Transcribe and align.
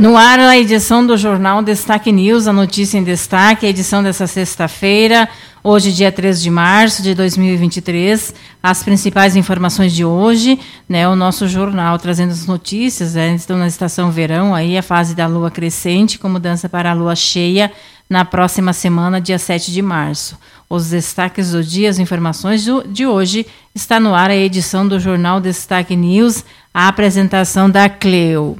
No 0.00 0.16
ar, 0.16 0.40
a 0.40 0.56
edição 0.56 1.06
do 1.06 1.14
Jornal 1.14 1.62
Destaque 1.62 2.10
News, 2.10 2.46
a 2.46 2.54
notícia 2.54 2.96
em 2.96 3.04
destaque, 3.04 3.66
a 3.66 3.68
edição 3.68 4.02
dessa 4.02 4.26
sexta-feira, 4.26 5.28
hoje, 5.62 5.92
dia 5.92 6.10
3 6.10 6.40
de 6.40 6.48
março 6.48 7.02
de 7.02 7.14
2023. 7.14 8.34
As 8.62 8.82
principais 8.82 9.36
informações 9.36 9.92
de 9.92 10.02
hoje, 10.02 10.58
né? 10.88 11.06
O 11.06 11.14
nosso 11.14 11.46
jornal 11.46 11.98
trazendo 11.98 12.30
as 12.30 12.46
notícias, 12.46 13.12
né, 13.12 13.34
estão 13.34 13.58
na 13.58 13.66
estação 13.66 14.10
verão, 14.10 14.54
aí 14.54 14.78
a 14.78 14.82
fase 14.82 15.14
da 15.14 15.26
lua 15.26 15.50
crescente, 15.50 16.18
com 16.18 16.30
mudança 16.30 16.66
para 16.66 16.92
a 16.92 16.94
lua 16.94 17.14
cheia 17.14 17.70
na 18.08 18.24
próxima 18.24 18.72
semana, 18.72 19.20
dia 19.20 19.38
7 19.38 19.70
de 19.70 19.82
março. 19.82 20.38
Os 20.66 20.88
destaques 20.88 21.50
do 21.50 21.62
dia, 21.62 21.90
as 21.90 21.98
informações 21.98 22.64
do, 22.64 22.88
de 22.88 23.06
hoje, 23.06 23.46
está 23.74 24.00
no 24.00 24.14
ar 24.14 24.30
a 24.30 24.34
edição 24.34 24.88
do 24.88 24.98
Jornal 24.98 25.42
Destaque 25.42 25.94
News, 25.94 26.42
a 26.72 26.88
apresentação 26.88 27.68
da 27.68 27.86
Cleo. 27.86 28.56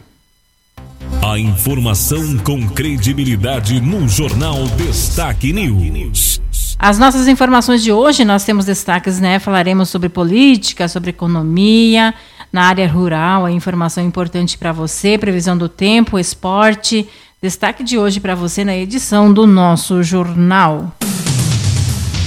A 1.30 1.38
informação 1.38 2.36
com 2.38 2.68
credibilidade 2.70 3.80
no 3.80 4.08
Jornal 4.08 4.66
Destaque 4.76 5.52
News. 5.52 6.40
As 6.76 6.98
nossas 6.98 7.28
informações 7.28 7.84
de 7.84 7.92
hoje, 7.92 8.24
nós 8.24 8.42
temos 8.42 8.64
destaques, 8.64 9.20
né? 9.20 9.38
Falaremos 9.38 9.88
sobre 9.90 10.08
política, 10.08 10.88
sobre 10.88 11.10
economia, 11.10 12.12
na 12.52 12.64
área 12.64 12.88
rural, 12.88 13.46
a 13.46 13.52
informação 13.52 14.04
importante 14.04 14.58
para 14.58 14.72
você, 14.72 15.16
previsão 15.16 15.56
do 15.56 15.68
tempo, 15.68 16.18
esporte. 16.18 17.06
Destaque 17.40 17.84
de 17.84 17.96
hoje 17.96 18.18
para 18.18 18.34
você 18.34 18.64
na 18.64 18.76
edição 18.76 19.32
do 19.32 19.46
nosso 19.46 20.02
jornal. 20.02 20.92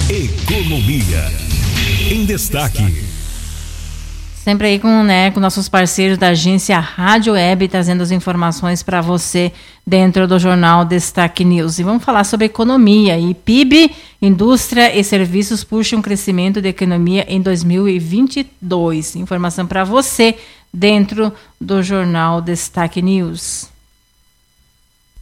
Economia 0.08 1.30
em 2.10 2.24
destaque. 2.24 3.13
Sempre 4.44 4.66
aí 4.66 4.78
com, 4.78 5.02
né, 5.02 5.30
com 5.30 5.40
nossos 5.40 5.70
parceiros 5.70 6.18
da 6.18 6.28
agência 6.28 6.78
Rádio 6.78 7.32
Web, 7.32 7.66
trazendo 7.66 8.02
as 8.02 8.10
informações 8.10 8.82
para 8.82 9.00
você 9.00 9.50
dentro 9.86 10.28
do 10.28 10.38
jornal 10.38 10.84
Destaque 10.84 11.42
News. 11.42 11.78
E 11.78 11.82
vamos 11.82 12.04
falar 12.04 12.24
sobre 12.24 12.44
economia. 12.44 13.18
E 13.18 13.32
PIB, 13.32 13.90
indústria 14.20 14.94
e 14.94 15.02
serviços 15.02 15.64
puxam 15.64 16.02
crescimento 16.02 16.60
da 16.60 16.68
economia 16.68 17.24
em 17.26 17.40
2022. 17.40 19.16
Informação 19.16 19.66
para 19.66 19.82
você 19.82 20.36
dentro 20.70 21.32
do 21.58 21.82
jornal 21.82 22.42
Destaque 22.42 23.00
News. 23.00 23.73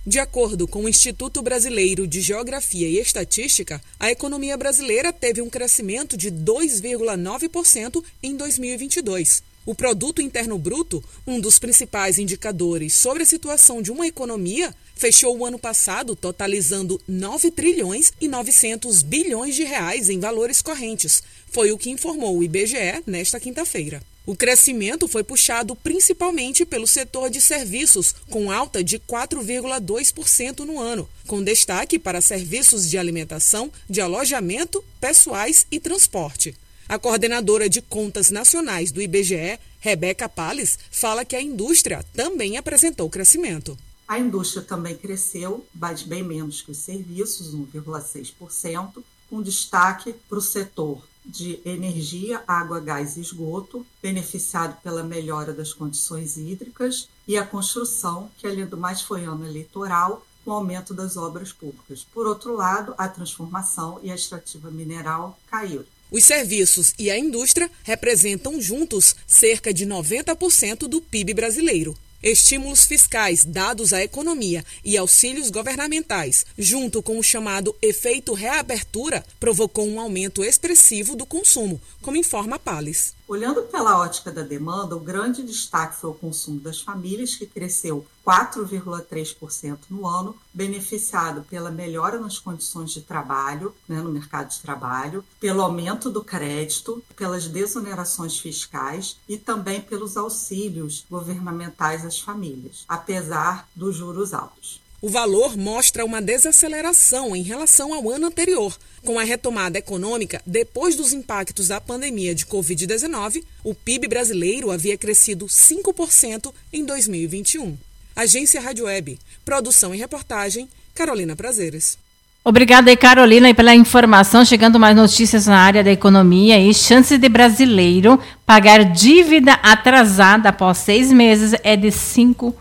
De 0.05 0.19
acordo 0.19 0.67
com 0.67 0.83
o 0.83 0.89
Instituto 0.89 1.41
Brasileiro 1.42 2.08
de 2.08 2.20
Geografia 2.20 2.89
e 2.89 2.98
Estatística, 2.98 3.81
a 4.00 4.11
economia 4.11 4.56
brasileira 4.56 5.12
teve 5.12 5.41
um 5.41 5.48
crescimento 5.48 6.17
de 6.17 6.28
2,9% 6.28 8.03
em 8.20 8.36
2022. 8.36 9.45
O 9.64 9.77
produto 9.77 10.20
interno 10.20 10.58
bruto, 10.58 11.05
um 11.25 11.39
dos 11.39 11.56
principais 11.61 12.19
indicadores 12.19 12.95
sobre 12.95 13.23
a 13.23 13.27
situação 13.27 13.80
de 13.80 13.92
uma 13.92 14.05
economia, 14.05 14.75
fechou 14.97 15.39
o 15.39 15.47
ano 15.47 15.56
passado 15.56 16.17
totalizando 16.17 17.00
9 17.06 17.53
trilhões 17.53 18.12
e 18.20 18.27
900 18.27 19.03
bilhões 19.03 19.55
de 19.55 19.62
reais 19.62 20.11
em 20.11 20.19
valores 20.19 20.61
correntes. 20.61 21.23
Foi 21.47 21.70
o 21.70 21.78
que 21.78 21.91
informou 21.91 22.36
o 22.36 22.42
IBGE 22.42 23.05
nesta 23.07 23.39
quinta-feira. 23.39 24.02
O 24.25 24.37
crescimento 24.37 25.09
foi 25.09 25.25
puxado 25.25 25.75
principalmente 25.75 26.65
pelo 26.65 26.87
setor 26.87 27.29
de 27.29 27.41
serviços, 27.41 28.15
com 28.31 28.53
alta 28.53 28.83
de 28.83 29.01
4,2% 29.01 30.61
no 30.61 30.81
ano, 30.81 31.09
com 31.27 31.43
destaque 31.43 31.99
para 31.99 32.21
serviços 32.21 32.89
de 32.89 32.97
alimentação, 32.97 33.73
de 33.91 34.01
alojamento, 34.01 34.83
pessoais 35.01 35.67
e 35.73 35.81
transporte. 35.81 36.55
A 36.89 37.01
coordenadora 37.01 37.69
de 37.69 37.83
contas 37.83 38.31
nacionais 38.31 38.93
do 38.93 39.03
IBGE, 39.03 39.59
Rebeca 39.81 40.29
Pales, 40.29 40.79
fala 40.89 41.25
que 41.25 41.35
a 41.35 41.43
indústria 41.43 42.05
também 42.15 42.57
apresentou 42.57 43.11
crescimento. 43.11 43.77
A 44.07 44.21
indústria 44.21 44.63
também 44.63 44.97
cresceu, 44.97 45.67
mas 45.75 46.03
bem 46.03 46.23
menos 46.23 46.63
que 46.63 46.71
os 46.71 46.79
serviços, 46.79 47.53
1,6%, 47.57 49.03
com 49.29 49.43
destaque 49.43 50.15
para 50.29 50.39
o 50.39 50.43
setor 50.43 51.03
de 51.25 51.61
energia, 51.65 52.43
água, 52.47 52.81
gás 52.81 53.17
e 53.17 53.21
esgoto, 53.21 53.87
beneficiado 54.03 54.81
pela 54.83 55.03
melhora 55.03 55.53
das 55.53 55.73
condições 55.73 56.37
hídricas, 56.37 57.09
e 57.27 57.37
a 57.37 57.47
construção, 57.47 58.31
que 58.39 58.47
além 58.47 58.67
do 58.67 58.77
mais 58.77 59.03
foi 59.03 59.25
ano 59.25 59.47
eleitoral, 59.47 60.27
com 60.45 60.51
o 60.51 60.55
aumento 60.55 60.93
das 60.93 61.17
obras 61.17 61.53
públicas. 61.53 62.07
Por 62.13 62.27
outro 62.27 62.55
lado, 62.55 62.95
a 62.99 63.09
transformação 63.09 64.01
e 64.03 64.11
a 64.11 64.15
extrativa 64.15 64.71
mineral 64.71 65.39
caíram. 65.47 65.85
Os 66.11 66.25
serviços 66.25 66.93
e 66.99 67.11
a 67.11 67.19
indústria 67.19 67.71
representam 67.85 68.61
juntos 68.61 69.17
cerca 69.27 69.73
de 69.73 69.87
90% 69.87 70.81
do 70.89 71.01
PIB 71.01 71.33
brasileiro. 71.33 71.97
Estímulos 72.23 72.87
fiscais 72.87 73.45
dados 73.45 73.93
à 73.93 74.01
economia 74.01 74.65
e 74.85 74.97
auxílios 74.97 75.51
governamentais, 75.51 76.47
junto 76.57 77.03
com 77.03 77.19
o 77.19 77.23
chamado 77.23 77.75
efeito 77.83 78.33
reabertura, 78.33 79.25
provocou 79.41 79.89
um 79.89 79.99
aumento 79.99 80.45
expressivo 80.45 81.17
do 81.17 81.27
consumo, 81.27 81.81
como 82.01 82.17
informa 82.17 82.61
Pales. 82.61 83.13
Olhando 83.33 83.63
pela 83.63 83.98
ótica 83.98 84.31
da 84.31 84.43
demanda, 84.43 84.95
o 84.95 85.01
grande 85.01 85.43
destaque 85.43 85.97
foi 85.97 86.11
o 86.11 86.15
consumo 86.15 86.61
das 86.61 86.83
famílias, 86.83 87.35
que 87.35 87.47
cresceu 87.47 88.05
4,3% 88.27 89.79
no 89.89 90.07
ano, 90.07 90.37
beneficiado 90.53 91.42
pela 91.48 91.71
melhora 91.71 92.21
nas 92.21 92.39
condições 92.39 92.91
de 92.91 93.01
trabalho, 93.01 93.75
né, 93.89 94.03
no 94.03 94.11
mercado 94.11 94.51
de 94.51 94.61
trabalho, 94.61 95.25
pelo 95.41 95.63
aumento 95.63 96.11
do 96.11 96.23
crédito, 96.23 97.03
pelas 97.17 97.48
desonerações 97.48 98.39
fiscais 98.39 99.17
e 99.27 99.39
também 99.39 99.81
pelos 99.81 100.19
auxílios 100.19 101.07
governamentais 101.11 102.05
às 102.05 102.21
famílias, 102.21 102.85
apesar 102.87 103.67
dos 103.75 103.97
juros 103.97 104.35
altos. 104.35 104.83
O 105.05 105.08
valor 105.08 105.57
mostra 105.57 106.05
uma 106.05 106.23
desaceleração 106.23 107.35
em 107.35 107.42
relação 107.42 107.92
ao 107.92 108.08
ano 108.08 108.29
anterior. 108.29 108.79
Com 109.05 109.18
a 109.18 109.24
retomada 109.24 109.77
econômica 109.77 110.40
depois 110.46 110.95
dos 110.95 111.13
impactos 111.13 111.67
da 111.67 111.80
pandemia 111.80 112.36
de 112.36 112.46
Covid-19, 112.46 113.42
o 113.64 113.74
PIB 113.74 114.07
brasileiro 114.07 114.70
havia 114.70 114.96
crescido 114.96 115.46
5% 115.46 116.52
em 116.73 116.85
2021. 116.85 117.77
Agência 118.14 118.61
Rádio 118.61 118.85
Web. 118.85 119.18
Produção 119.45 119.92
e 119.92 119.98
reportagem, 119.98 120.68
Carolina 120.95 121.35
Prazeres. 121.35 121.98
Obrigada, 122.45 122.96
Carolina, 122.96 123.52
pela 123.52 123.74
informação. 123.74 124.45
Chegando 124.45 124.79
mais 124.79 124.95
notícias 124.95 125.48
na 125.48 125.58
área 125.58 125.83
da 125.83 125.91
economia 125.91 126.61
e 126.61 126.73
chance 126.73 127.18
de 127.18 127.29
brasileiro 127.29 128.20
pagar 128.46 128.85
dívida 128.85 129.55
atrasada 129.55 130.50
após 130.50 130.79
seis 130.79 131.11
meses 131.11 131.58
é 131.64 131.76
de 131.76 131.88
5%. 131.88 132.55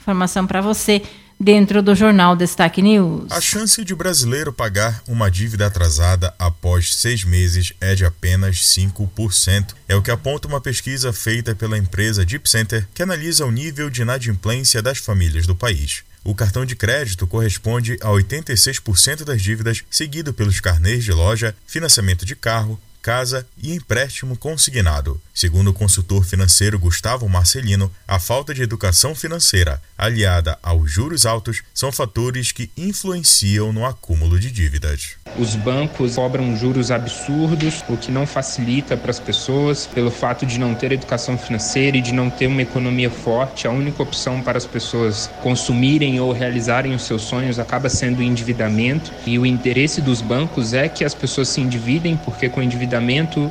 Informação 0.00 0.44
para 0.44 0.60
você 0.60 1.00
dentro 1.40 1.82
do 1.82 1.94
jornal 1.94 2.36
Destaque 2.36 2.82
News. 2.82 3.32
A 3.32 3.40
chance 3.40 3.82
de 3.82 3.94
brasileiro 3.94 4.52
pagar 4.52 5.02
uma 5.08 5.30
dívida 5.30 5.66
atrasada 5.66 6.34
após 6.38 6.94
seis 6.94 7.24
meses 7.24 7.72
é 7.80 7.94
de 7.94 8.04
apenas 8.04 8.56
5%. 8.58 9.74
É 9.88 9.96
o 9.96 10.02
que 10.02 10.10
aponta 10.10 10.46
uma 10.46 10.60
pesquisa 10.60 11.14
feita 11.14 11.54
pela 11.54 11.78
empresa 11.78 12.26
Deep 12.26 12.48
Center, 12.48 12.86
que 12.92 13.02
analisa 13.02 13.46
o 13.46 13.50
nível 13.50 13.88
de 13.88 14.02
inadimplência 14.02 14.82
das 14.82 14.98
famílias 14.98 15.46
do 15.46 15.56
país. 15.56 16.02
O 16.22 16.34
cartão 16.34 16.66
de 16.66 16.76
crédito 16.76 17.26
corresponde 17.26 17.96
a 18.02 18.08
86% 18.08 19.24
das 19.24 19.40
dívidas, 19.40 19.82
seguido 19.90 20.34
pelos 20.34 20.60
carnês 20.60 21.02
de 21.02 21.12
loja, 21.12 21.56
financiamento 21.66 22.26
de 22.26 22.36
carro, 22.36 22.78
casa 23.00 23.46
e 23.62 23.74
empréstimo 23.74 24.36
consignado. 24.36 25.20
Segundo 25.34 25.70
o 25.70 25.72
consultor 25.72 26.22
financeiro 26.22 26.78
Gustavo 26.78 27.26
Marcelino, 27.26 27.90
a 28.06 28.18
falta 28.18 28.52
de 28.52 28.62
educação 28.62 29.14
financeira, 29.14 29.80
aliada 29.96 30.58
aos 30.62 30.90
juros 30.90 31.24
altos, 31.24 31.62
são 31.72 31.90
fatores 31.90 32.52
que 32.52 32.70
influenciam 32.76 33.72
no 33.72 33.86
acúmulo 33.86 34.38
de 34.38 34.50
dívidas. 34.50 35.16
Os 35.38 35.56
bancos 35.56 36.16
cobram 36.16 36.54
juros 36.56 36.90
absurdos, 36.90 37.82
o 37.88 37.96
que 37.96 38.12
não 38.12 38.26
facilita 38.26 38.98
para 38.98 39.10
as 39.10 39.18
pessoas, 39.18 39.86
pelo 39.86 40.10
fato 40.10 40.44
de 40.44 40.58
não 40.58 40.74
ter 40.74 40.92
educação 40.92 41.38
financeira 41.38 41.96
e 41.96 42.02
de 42.02 42.12
não 42.12 42.28
ter 42.28 42.46
uma 42.46 42.60
economia 42.60 43.10
forte. 43.10 43.66
A 43.66 43.70
única 43.70 44.02
opção 44.02 44.42
para 44.42 44.58
as 44.58 44.66
pessoas 44.66 45.30
consumirem 45.42 46.20
ou 46.20 46.32
realizarem 46.32 46.94
os 46.94 47.02
seus 47.04 47.22
sonhos 47.22 47.58
acaba 47.58 47.88
sendo 47.88 48.18
o 48.18 48.22
endividamento. 48.22 49.10
E 49.24 49.38
o 49.38 49.46
interesse 49.46 50.02
dos 50.02 50.20
bancos 50.20 50.74
é 50.74 50.86
que 50.86 51.02
as 51.02 51.14
pessoas 51.14 51.48
se 51.48 51.62
endividem, 51.62 52.16
porque 52.18 52.48
com 52.48 52.60
o 52.60 52.62
endividamento 52.62 52.89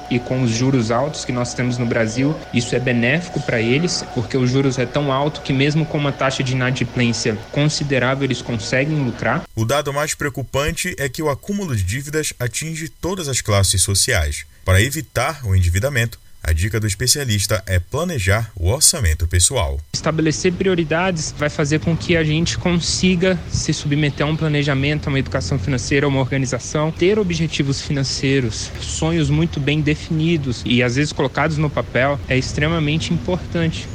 e 0.10 0.20
com 0.20 0.42
os 0.42 0.52
juros 0.52 0.92
altos 0.92 1.26
que 1.26 1.32
nós 1.32 1.54
temos 1.54 1.78
no 1.78 1.86
Brasil, 1.86 2.36
isso 2.54 2.76
é 2.76 2.80
benéfico 2.80 3.40
para 3.42 3.62
eles, 3.62 4.04
porque 4.14 4.38
os 4.38 4.50
juros 4.50 4.78
é 4.78 4.86
tão 4.86 5.12
alto 5.12 5.42
que 5.42 5.54
mesmo 5.54 5.86
com 5.86 5.98
uma 5.98 6.12
taxa 6.12 6.44
de 6.44 6.54
inadimplência 6.54 7.38
considerável 7.52 8.24
eles 8.24 8.42
conseguem 8.42 9.04
lucrar. 9.04 9.44
O 9.56 9.66
dado 9.66 9.94
mais 9.94 10.14
preocupante 10.14 10.96
é 10.98 11.08
que 11.08 11.22
o 11.22 11.30
acúmulo 11.30 11.76
de 11.76 11.84
dívidas 11.84 12.34
atinge 12.40 12.90
todas 12.90 13.28
as 13.28 13.42
classes 13.42 13.82
sociais. 13.82 14.46
Para 14.66 14.82
evitar 14.82 15.46
o 15.46 15.56
endividamento, 15.56 16.20
a 16.44 16.54
dica 16.54 16.80
do 16.80 16.88
especialista 16.88 17.62
é 17.66 17.80
planejar 17.80 18.52
o 18.56 18.70
orçamento 18.70 19.28
pessoal. 19.28 19.80
Estabelecer 19.94 20.54
prioridades 20.54 21.34
vai 21.38 21.50
fazer 21.50 21.80
com 21.80 21.96
que 21.96 22.16
a 22.16 22.24
gente 22.24 22.58
consiga 22.58 23.38
se 23.50 23.74
submeter 23.74 24.26
a 24.26 24.30
um 24.30 24.36
planejamento, 24.36 25.08
a 25.08 25.10
uma 25.10 25.20
educação 25.20 25.60
financeira, 25.60 26.06
a 26.06 26.10
uma 26.10 26.20
organização, 26.20 26.92
ter 26.92 27.20
objetivos 27.20 27.82
financeiros, 27.82 28.72
sonhos 28.80 29.30
muito 29.30 29.60
bem 29.60 29.82
definidos 29.82 30.64
e 30.66 30.82
às 30.82 30.96
vezes 30.96 31.12
colocados 31.12 31.58
no 31.58 31.70
papel 31.70 32.20
é 32.28 32.38
extremamente 32.38 33.14
importante, 33.14 33.88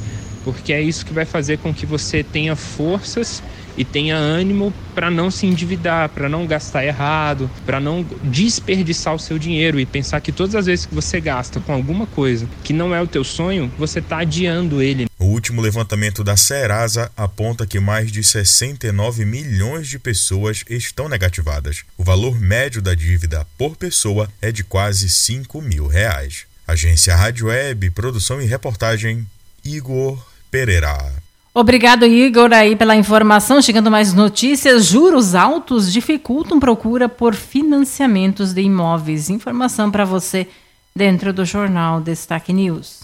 porque 0.43 0.71
é 0.71 0.81
isso 0.81 1.05
que 1.05 1.13
vai 1.13 1.25
fazer 1.25 1.57
com 1.57 1.73
que 1.73 1.85
você 1.85 2.23
tenha 2.23 2.55
forças 2.55 3.41
e 3.77 3.83
tenha 3.83 4.15
ânimo 4.15 4.73
para 4.93 5.11
não 5.11 5.29
se 5.29 5.45
endividar, 5.45 6.09
para 6.09 6.29
não 6.29 6.47
gastar 6.47 6.85
errado, 6.85 7.49
para 7.65 7.79
não 7.79 8.05
desperdiçar 8.23 9.13
o 9.13 9.19
seu 9.19 9.37
dinheiro 9.37 9.79
e 9.79 9.85
pensar 9.85 10.21
que 10.21 10.31
todas 10.31 10.55
as 10.55 10.65
vezes 10.65 10.85
que 10.85 10.95
você 10.95 11.19
gasta 11.19 11.59
com 11.59 11.73
alguma 11.73 12.05
coisa 12.07 12.47
que 12.63 12.73
não 12.73 12.93
é 12.95 13.01
o 13.01 13.07
teu 13.07 13.23
sonho, 13.23 13.71
você 13.77 13.99
está 13.99 14.19
adiando 14.19 14.81
ele. 14.81 15.05
O 15.19 15.25
último 15.25 15.61
levantamento 15.61 16.23
da 16.23 16.37
Serasa 16.37 17.11
aponta 17.15 17.65
que 17.65 17.79
mais 17.79 18.11
de 18.11 18.23
69 18.23 19.25
milhões 19.25 19.87
de 19.87 19.99
pessoas 19.99 20.63
estão 20.69 21.09
negativadas. 21.09 21.83
O 21.97 22.03
valor 22.03 22.39
médio 22.39 22.81
da 22.81 22.93
dívida 22.93 23.45
por 23.57 23.75
pessoa 23.75 24.29
é 24.41 24.51
de 24.51 24.63
quase 24.63 25.09
5 25.09 25.61
mil 25.61 25.87
reais. 25.87 26.45
Agência 26.67 27.15
Rádio 27.15 27.47
Web, 27.47 27.91
produção 27.91 28.41
e 28.41 28.45
reportagem, 28.45 29.25
Igor 29.63 30.25
Pereira. 30.49 31.24
Obrigado, 31.57 32.05
Igor, 32.05 32.51
aí 32.51 32.75
pela 32.75 32.97
informação. 32.97 33.61
Chegando 33.61 33.89
mais 33.89 34.11
notícias, 34.11 34.87
juros 34.87 35.33
altos 35.33 35.89
dificultam 35.89 36.59
procura 36.59 37.07
por 37.07 37.33
financiamentos 37.33 38.51
de 38.51 38.61
imóveis. 38.61 39.29
Informação 39.29 39.89
para 39.89 40.03
você 40.03 40.49
dentro 40.93 41.31
do 41.31 41.45
jornal 41.45 42.01
Destaque 42.01 42.51
News. 42.51 43.03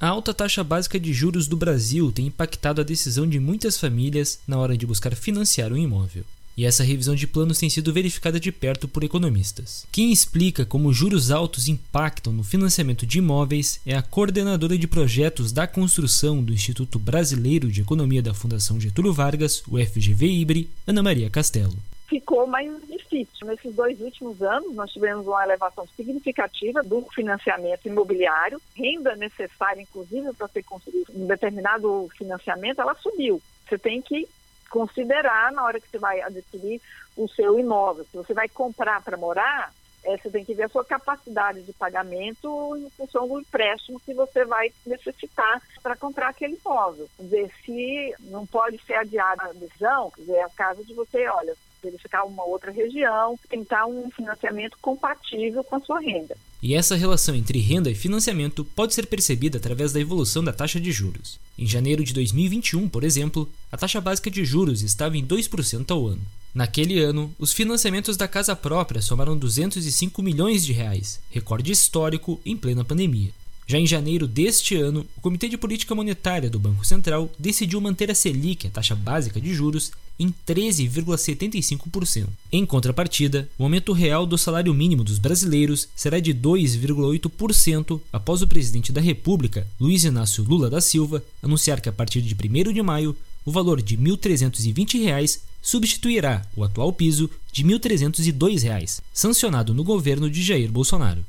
A 0.00 0.08
alta 0.08 0.32
taxa 0.32 0.64
básica 0.64 0.98
de 0.98 1.12
juros 1.12 1.46
do 1.46 1.54
Brasil 1.54 2.10
tem 2.10 2.28
impactado 2.28 2.80
a 2.80 2.84
decisão 2.84 3.28
de 3.28 3.38
muitas 3.38 3.78
famílias 3.78 4.38
na 4.48 4.56
hora 4.56 4.74
de 4.74 4.86
buscar 4.86 5.14
financiar 5.14 5.70
um 5.70 5.76
imóvel 5.76 6.24
e 6.56 6.64
essa 6.64 6.84
revisão 6.84 7.14
de 7.14 7.26
planos 7.26 7.58
tem 7.58 7.70
sido 7.70 7.92
verificada 7.92 8.38
de 8.38 8.52
perto 8.52 8.88
por 8.88 9.04
economistas. 9.04 9.86
Quem 9.90 10.12
explica 10.12 10.64
como 10.64 10.92
juros 10.92 11.30
altos 11.30 11.68
impactam 11.68 12.32
no 12.32 12.44
financiamento 12.44 13.06
de 13.06 13.18
imóveis 13.18 13.80
é 13.86 13.96
a 13.96 14.02
coordenadora 14.02 14.76
de 14.76 14.86
projetos 14.86 15.52
da 15.52 15.66
construção 15.66 16.42
do 16.42 16.52
Instituto 16.52 16.98
Brasileiro 16.98 17.70
de 17.70 17.80
Economia 17.80 18.22
da 18.22 18.34
Fundação 18.34 18.80
Getúlio 18.80 19.12
Vargas, 19.12 19.62
o 19.68 19.78
FGV 19.78 20.26
IBRE, 20.26 20.70
Ana 20.86 21.02
Maria 21.02 21.30
Castelo 21.30 21.76
ficou 22.10 22.44
mais 22.44 22.68
difícil. 22.88 23.46
Nesses 23.46 23.72
dois 23.74 24.00
últimos 24.00 24.42
anos, 24.42 24.74
nós 24.74 24.90
tivemos 24.90 25.26
uma 25.26 25.44
elevação 25.44 25.86
significativa 25.96 26.82
do 26.82 27.02
financiamento 27.14 27.86
imobiliário, 27.86 28.60
renda 28.74 29.14
necessária, 29.14 29.80
inclusive, 29.80 30.32
para 30.34 30.48
ser 30.48 30.64
construído 30.64 31.06
um 31.14 31.26
determinado 31.28 32.10
financiamento, 32.18 32.80
ela 32.80 32.96
subiu. 32.96 33.40
Você 33.68 33.78
tem 33.78 34.02
que 34.02 34.28
considerar 34.70 35.52
na 35.52 35.64
hora 35.64 35.80
que 35.80 35.88
você 35.88 35.98
vai 35.98 36.20
adquirir 36.22 36.80
o 37.16 37.28
seu 37.28 37.58
imóvel. 37.58 38.04
Se 38.04 38.16
você 38.16 38.32
vai 38.32 38.48
comprar 38.48 39.02
para 39.02 39.16
morar, 39.16 39.72
é, 40.02 40.16
você 40.16 40.30
tem 40.30 40.44
que 40.44 40.54
ver 40.54 40.64
a 40.64 40.68
sua 40.68 40.84
capacidade 40.84 41.62
de 41.62 41.72
pagamento 41.72 42.76
em 42.76 42.88
função 42.90 43.28
do 43.28 43.40
empréstimo 43.40 44.00
que 44.00 44.14
você 44.14 44.44
vai 44.44 44.72
necessitar 44.86 45.60
para 45.82 45.96
comprar 45.96 46.28
aquele 46.28 46.58
imóvel. 46.64 47.08
Ver 47.18 47.50
se 47.64 48.14
não 48.20 48.46
pode 48.46 48.78
ser 48.86 48.94
adiada 48.94 49.44
a 49.44 49.52
decisão, 49.52 50.10
quer 50.10 50.22
dizer, 50.22 50.36
é 50.36 50.44
a 50.44 50.48
caso 50.48 50.84
de 50.84 50.94
você, 50.94 51.28
olha, 51.28 51.54
verificar 51.82 52.24
uma 52.24 52.44
outra 52.44 52.70
região, 52.70 53.38
tentar 53.48 53.86
um 53.86 54.10
financiamento 54.10 54.76
compatível 54.80 55.62
com 55.64 55.76
a 55.76 55.80
sua 55.80 56.00
renda. 56.00 56.36
E 56.62 56.74
essa 56.74 56.94
relação 56.94 57.34
entre 57.34 57.58
renda 57.58 57.90
e 57.90 57.94
financiamento 57.94 58.64
pode 58.64 58.94
ser 58.94 59.06
percebida 59.06 59.58
através 59.58 59.92
da 59.92 60.00
evolução 60.00 60.44
da 60.44 60.52
taxa 60.52 60.78
de 60.78 60.92
juros. 60.92 61.40
Em 61.58 61.66
janeiro 61.66 62.04
de 62.04 62.12
2021, 62.12 62.88
por 62.88 63.02
exemplo, 63.02 63.48
a 63.72 63.76
taxa 63.76 64.00
básica 64.00 64.30
de 64.30 64.44
juros 64.44 64.82
estava 64.82 65.16
em 65.16 65.26
2% 65.26 65.90
ao 65.90 66.06
ano. 66.06 66.22
Naquele 66.52 66.98
ano, 66.98 67.32
os 67.38 67.52
financiamentos 67.52 68.16
da 68.16 68.26
casa 68.26 68.56
própria 68.56 69.00
somaram 69.00 69.38
205 69.38 70.20
milhões 70.20 70.64
de 70.66 70.72
reais, 70.72 71.20
recorde 71.30 71.70
histórico 71.70 72.40
em 72.44 72.56
plena 72.56 72.84
pandemia. 72.84 73.30
Já 73.70 73.78
em 73.78 73.86
janeiro 73.86 74.26
deste 74.26 74.74
ano, 74.74 75.06
o 75.16 75.20
Comitê 75.20 75.48
de 75.48 75.56
Política 75.56 75.94
Monetária 75.94 76.50
do 76.50 76.58
Banco 76.58 76.84
Central 76.84 77.30
decidiu 77.38 77.80
manter 77.80 78.10
a 78.10 78.16
Selic, 78.16 78.66
a 78.66 78.70
taxa 78.70 78.96
básica 78.96 79.40
de 79.40 79.54
juros, 79.54 79.92
em 80.18 80.34
13,75%. 80.44 82.26
Em 82.50 82.66
contrapartida, 82.66 83.48
o 83.56 83.62
aumento 83.62 83.92
real 83.92 84.26
do 84.26 84.36
salário 84.36 84.74
mínimo 84.74 85.04
dos 85.04 85.20
brasileiros 85.20 85.88
será 85.94 86.18
de 86.18 86.34
2,8% 86.34 88.00
após 88.12 88.42
o 88.42 88.48
presidente 88.48 88.90
da 88.90 89.00
República, 89.00 89.64
Luiz 89.78 90.02
Inácio 90.02 90.42
Lula 90.42 90.68
da 90.68 90.80
Silva, 90.80 91.22
anunciar 91.40 91.80
que 91.80 91.88
a 91.88 91.92
partir 91.92 92.22
de 92.22 92.34
1 92.34 92.72
de 92.72 92.82
maio, 92.82 93.16
o 93.44 93.52
valor 93.52 93.80
de 93.80 93.94
R$ 93.94 94.02
1.320 94.02 95.38
substituirá 95.62 96.44
o 96.56 96.64
atual 96.64 96.92
piso 96.92 97.30
de 97.52 97.62
R$ 97.62 97.78
1.302, 97.78 99.00
sancionado 99.14 99.72
no 99.72 99.84
governo 99.84 100.28
de 100.28 100.42
Jair 100.42 100.72
Bolsonaro. 100.72 101.24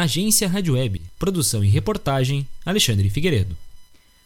Agência 0.00 0.48
Rádio 0.48 0.74
Web. 0.74 1.00
Produção 1.18 1.64
e 1.64 1.68
reportagem, 1.68 2.46
Alexandre 2.64 3.08
Figueiredo. 3.10 3.56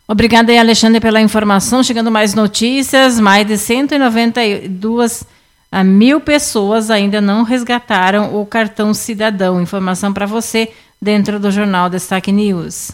Obrigada, 0.07 0.59
Alexandre, 0.59 1.01
pela 1.01 1.21
informação. 1.21 1.83
Chegando 1.83 2.11
mais 2.11 2.35
notícias, 2.35 3.21
mais 3.21 3.47
de 3.47 3.57
192 3.57 5.25
ah, 5.73 5.85
mil 5.85 6.21
pessoas 6.21 6.91
ainda 6.91 7.21
não 7.21 7.45
resgataram 7.45 8.35
o 8.41 8.45
cartão 8.45 8.93
cidadão. 8.93 9.63
Informação 9.63 10.13
para 10.13 10.27
você 10.27 10.71
dentro 11.01 11.39
do 11.39 11.51
Jornal 11.51 11.89
Destaque 11.89 12.33
News. 12.33 12.91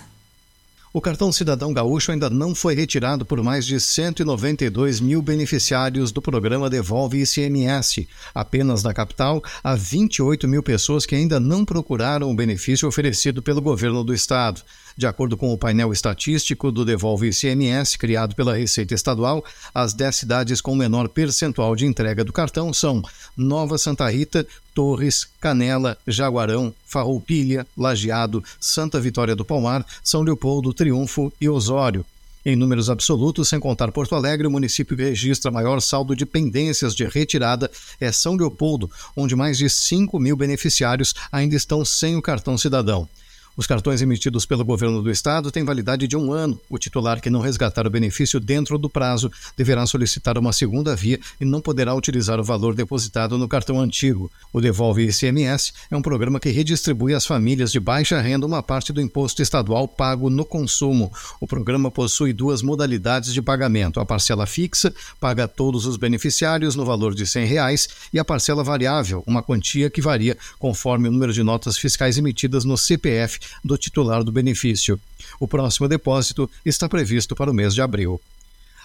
O 0.96 1.00
cartão 1.02 1.30
Cidadão 1.30 1.74
Gaúcho 1.74 2.10
ainda 2.10 2.30
não 2.30 2.54
foi 2.54 2.74
retirado 2.74 3.26
por 3.26 3.42
mais 3.42 3.66
de 3.66 3.78
192 3.78 4.98
mil 4.98 5.20
beneficiários 5.20 6.10
do 6.10 6.22
programa 6.22 6.70
Devolve 6.70 7.20
ICMS. 7.20 8.08
Apenas 8.34 8.82
na 8.82 8.94
capital, 8.94 9.44
há 9.62 9.74
28 9.74 10.48
mil 10.48 10.62
pessoas 10.62 11.04
que 11.04 11.14
ainda 11.14 11.38
não 11.38 11.66
procuraram 11.66 12.30
o 12.30 12.34
benefício 12.34 12.88
oferecido 12.88 13.42
pelo 13.42 13.60
governo 13.60 14.02
do 14.02 14.14
estado. 14.14 14.62
De 14.96 15.06
acordo 15.06 15.36
com 15.36 15.52
o 15.52 15.58
painel 15.58 15.92
estatístico 15.92 16.72
do 16.72 16.82
Devolve 16.82 17.28
ICMS, 17.28 17.98
criado 17.98 18.34
pela 18.34 18.56
Receita 18.56 18.94
Estadual, 18.94 19.44
as 19.74 19.92
10 19.92 20.16
cidades 20.16 20.60
com 20.62 20.74
menor 20.74 21.06
percentual 21.10 21.76
de 21.76 21.84
entrega 21.84 22.24
do 22.24 22.32
cartão 22.32 22.72
são 22.72 23.02
Nova 23.36 23.76
Santa 23.76 24.08
Rita, 24.08 24.46
Torres, 24.74 25.28
Canela, 25.38 25.98
Jaguarão, 26.06 26.72
Farroupilha, 26.86 27.66
Lajeado, 27.76 28.42
Santa 28.58 28.98
Vitória 28.98 29.36
do 29.36 29.44
Palmar, 29.44 29.84
São 30.02 30.22
Leopoldo, 30.22 30.72
Triunfo 30.72 31.30
e 31.38 31.46
Osório. 31.46 32.02
Em 32.42 32.56
números 32.56 32.88
absolutos, 32.88 33.48
sem 33.48 33.60
contar 33.60 33.92
Porto 33.92 34.14
Alegre, 34.14 34.46
o 34.46 34.50
município 34.50 34.96
que 34.96 35.02
registra 35.02 35.50
maior 35.50 35.80
saldo 35.80 36.16
de 36.16 36.24
pendências 36.24 36.94
de 36.94 37.04
retirada 37.04 37.70
é 38.00 38.10
São 38.10 38.34
Leopoldo, 38.34 38.90
onde 39.14 39.36
mais 39.36 39.58
de 39.58 39.68
5 39.68 40.18
mil 40.18 40.36
beneficiários 40.36 41.14
ainda 41.30 41.54
estão 41.54 41.84
sem 41.84 42.16
o 42.16 42.22
cartão 42.22 42.56
cidadão. 42.56 43.06
Os 43.56 43.66
cartões 43.66 44.02
emitidos 44.02 44.44
pelo 44.44 44.66
governo 44.66 45.00
do 45.00 45.10
estado 45.10 45.50
têm 45.50 45.64
validade 45.64 46.06
de 46.06 46.14
um 46.14 46.30
ano. 46.30 46.60
O 46.68 46.76
titular 46.76 47.22
que 47.22 47.30
não 47.30 47.40
resgatar 47.40 47.86
o 47.86 47.90
benefício 47.90 48.38
dentro 48.38 48.76
do 48.76 48.90
prazo 48.90 49.32
deverá 49.56 49.86
solicitar 49.86 50.36
uma 50.36 50.52
segunda 50.52 50.94
via 50.94 51.18
e 51.40 51.44
não 51.46 51.62
poderá 51.62 51.94
utilizar 51.94 52.38
o 52.38 52.44
valor 52.44 52.74
depositado 52.74 53.38
no 53.38 53.48
cartão 53.48 53.80
antigo. 53.80 54.30
O 54.52 54.60
Devolve 54.60 55.08
ICMS 55.08 55.72
é 55.90 55.96
um 55.96 56.02
programa 56.02 56.38
que 56.38 56.50
redistribui 56.50 57.14
às 57.14 57.24
famílias 57.24 57.72
de 57.72 57.80
baixa 57.80 58.20
renda 58.20 58.44
uma 58.44 58.62
parte 58.62 58.92
do 58.92 59.00
imposto 59.00 59.40
estadual 59.40 59.88
pago 59.88 60.28
no 60.28 60.44
consumo. 60.44 61.10
O 61.40 61.46
programa 61.46 61.90
possui 61.90 62.34
duas 62.34 62.60
modalidades 62.60 63.32
de 63.32 63.40
pagamento: 63.40 64.00
a 64.00 64.04
parcela 64.04 64.44
fixa, 64.44 64.94
paga 65.18 65.44
a 65.44 65.48
todos 65.48 65.86
os 65.86 65.96
beneficiários 65.96 66.76
no 66.76 66.84
valor 66.84 67.14
de 67.14 67.26
100 67.26 67.46
reais, 67.46 67.88
e 68.12 68.18
a 68.18 68.24
parcela 68.24 68.62
variável, 68.62 69.24
uma 69.26 69.42
quantia 69.42 69.88
que 69.88 70.02
varia 70.02 70.36
conforme 70.58 71.08
o 71.08 71.12
número 71.12 71.32
de 71.32 71.42
notas 71.42 71.78
fiscais 71.78 72.18
emitidas 72.18 72.62
no 72.62 72.76
CPF 72.76 73.45
do 73.64 73.76
titular 73.76 74.22
do 74.22 74.32
benefício. 74.32 74.98
O 75.40 75.46
próximo 75.48 75.88
depósito 75.88 76.50
está 76.64 76.88
previsto 76.88 77.34
para 77.34 77.50
o 77.50 77.54
mês 77.54 77.74
de 77.74 77.82
abril. 77.82 78.20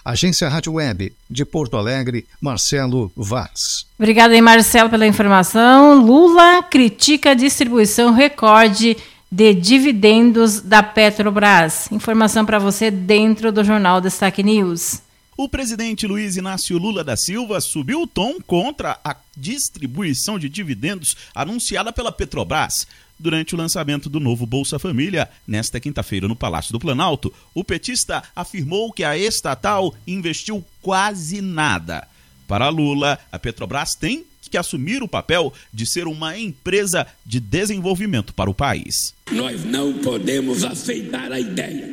Agência 0.04 0.48
Rádio 0.48 0.72
Web, 0.72 1.12
de 1.30 1.44
Porto 1.44 1.76
Alegre, 1.76 2.26
Marcelo 2.40 3.12
Vaz. 3.16 3.86
Obrigada 3.96 4.34
aí, 4.34 4.42
Marcelo, 4.42 4.90
pela 4.90 5.06
informação. 5.06 6.04
Lula 6.04 6.62
critica 6.64 7.30
a 7.30 7.34
distribuição 7.34 8.12
recorde 8.12 8.96
de 9.30 9.54
dividendos 9.54 10.60
da 10.60 10.82
Petrobras. 10.82 11.90
Informação 11.92 12.44
para 12.44 12.58
você 12.58 12.90
dentro 12.90 13.52
do 13.52 13.62
Jornal 13.62 14.00
Destaque 14.00 14.42
News. 14.42 15.00
O 15.34 15.48
presidente 15.48 16.06
Luiz 16.06 16.36
Inácio 16.36 16.76
Lula 16.76 17.02
da 17.02 17.16
Silva 17.16 17.58
subiu 17.60 18.02
o 18.02 18.06
tom 18.06 18.34
contra 18.46 18.98
a 19.02 19.16
distribuição 19.34 20.38
de 20.38 20.48
dividendos 20.48 21.16
anunciada 21.34 21.90
pela 21.90 22.12
Petrobras. 22.12 22.86
Durante 23.18 23.54
o 23.54 23.58
lançamento 23.58 24.08
do 24.08 24.18
novo 24.18 24.46
Bolsa 24.46 24.78
Família, 24.78 25.28
nesta 25.46 25.78
quinta-feira 25.78 26.26
no 26.26 26.34
Palácio 26.34 26.72
do 26.72 26.80
Planalto, 26.80 27.32
o 27.54 27.62
petista 27.62 28.22
afirmou 28.34 28.92
que 28.92 29.04
a 29.04 29.16
estatal 29.16 29.94
investiu 30.06 30.64
quase 30.80 31.40
nada. 31.40 32.06
Para 32.48 32.68
Lula, 32.68 33.18
a 33.30 33.38
Petrobras 33.38 33.94
tem 33.94 34.24
que 34.50 34.58
assumir 34.58 35.02
o 35.02 35.08
papel 35.08 35.50
de 35.72 35.86
ser 35.86 36.06
uma 36.06 36.38
empresa 36.38 37.06
de 37.24 37.40
desenvolvimento 37.40 38.34
para 38.34 38.50
o 38.50 38.54
país. 38.54 39.14
Nós 39.30 39.64
não 39.64 39.94
podemos 39.94 40.62
aceitar 40.62 41.32
a 41.32 41.40
ideia 41.40 41.88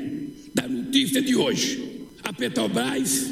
da 0.54 0.68
notícia 0.68 1.22
de 1.22 1.38
hoje. 1.38 2.08
A 2.22 2.34
Petrobras, 2.34 3.32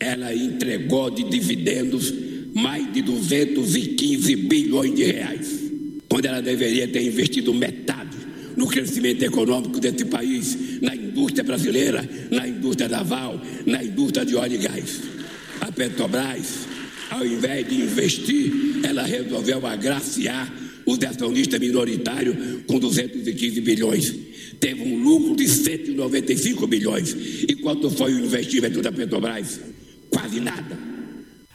ela 0.00 0.34
entregou 0.34 1.10
de 1.10 1.24
dividendos 1.24 2.14
mais 2.54 2.90
de 2.92 3.02
215 3.02 4.36
bilhões 4.36 4.94
de 4.94 5.04
reais 5.04 5.61
quando 6.12 6.26
ela 6.26 6.42
deveria 6.42 6.86
ter 6.86 7.02
investido 7.02 7.54
metade 7.54 8.18
no 8.54 8.66
crescimento 8.66 9.22
econômico 9.22 9.80
desse 9.80 10.04
país, 10.04 10.78
na 10.82 10.94
indústria 10.94 11.42
brasileira, 11.42 12.06
na 12.30 12.46
indústria 12.46 12.86
naval, 12.86 13.40
na 13.64 13.82
indústria 13.82 14.22
de 14.26 14.36
óleo 14.36 14.56
e 14.56 14.58
gás. 14.58 15.00
A 15.62 15.72
Petrobras, 15.72 16.66
ao 17.08 17.24
invés 17.24 17.66
de 17.66 17.76
investir, 17.76 18.52
ela 18.82 19.04
resolveu 19.04 19.66
agraciar 19.66 20.52
os 20.84 21.02
acionistas 21.02 21.58
minoritários 21.58 22.36
com 22.66 22.78
215 22.78 23.60
bilhões. 23.62 24.14
Teve 24.60 24.82
um 24.82 25.02
lucro 25.02 25.34
de 25.34 25.48
195 25.48 26.66
bilhões. 26.66 27.16
E 27.48 27.54
quanto 27.54 27.88
foi 27.88 28.12
o 28.12 28.22
investimento 28.22 28.82
da 28.82 28.92
Petrobras? 28.92 29.60
Quase 30.10 30.40
nada. 30.40 30.91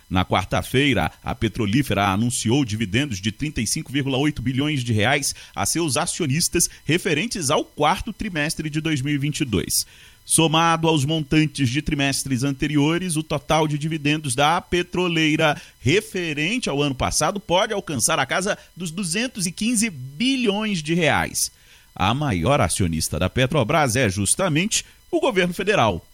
Na 0.09 0.23
quarta-feira, 0.23 1.11
a 1.21 1.35
petrolífera 1.35 2.07
anunciou 2.07 2.63
dividendos 2.63 3.19
de 3.19 3.31
35,8 3.31 4.39
bilhões 4.41 4.83
de 4.83 4.93
reais 4.93 5.35
a 5.53 5.65
seus 5.65 5.97
acionistas 5.97 6.69
referentes 6.85 7.49
ao 7.49 7.65
quarto 7.65 8.13
trimestre 8.13 8.69
de 8.69 8.79
2022. 8.79 9.85
Somado 10.23 10.87
aos 10.87 11.05
montantes 11.05 11.69
de 11.69 11.81
trimestres 11.81 12.43
anteriores, 12.43 13.15
o 13.15 13.23
total 13.23 13.67
de 13.67 13.77
dividendos 13.77 14.35
da 14.35 14.59
petroleira 14.59 15.59
referente 15.79 16.69
ao 16.69 16.81
ano 16.81 16.95
passado 16.95 17.39
pode 17.39 17.73
alcançar 17.73 18.19
a 18.19 18.25
casa 18.25 18.57
dos 18.75 18.91
215 18.91 19.89
bilhões 19.89 20.83
de 20.83 20.93
reais. 20.93 21.49
A 21.95 22.13
maior 22.13 22.61
acionista 22.61 23.17
da 23.17 23.29
Petrobras 23.29 23.95
é 23.95 24.09
justamente 24.09 24.85
o 25.09 25.19
governo 25.19 25.53
federal. 25.53 26.05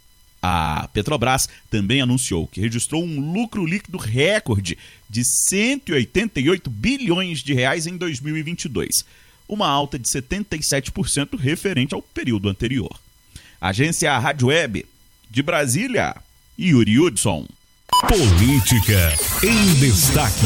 A 0.45 0.89
Petrobras 0.91 1.47
também 1.69 2.01
anunciou 2.01 2.47
que 2.47 2.59
registrou 2.59 3.01
um 3.01 3.31
lucro 3.31 3.65
líquido 3.65 3.97
recorde 3.97 4.77
de 5.09 5.23
188 5.23 6.69
bilhões 6.69 7.39
de 7.39 7.53
reais 7.53 7.87
em 7.87 7.95
2022, 7.95 9.05
uma 9.47 9.69
alta 9.69 9.97
de 9.97 10.05
77% 10.05 11.39
referente 11.39 11.95
ao 11.95 12.01
período 12.01 12.49
anterior. 12.49 12.93
Agência 13.61 14.19
Rádio 14.19 14.49
Web 14.49 14.85
de 15.31 15.41
Brasília, 15.41 16.13
Yuri 16.59 16.99
Hudson. 16.99 17.47
Política 18.09 19.15
em 19.41 19.75
destaque. 19.75 20.45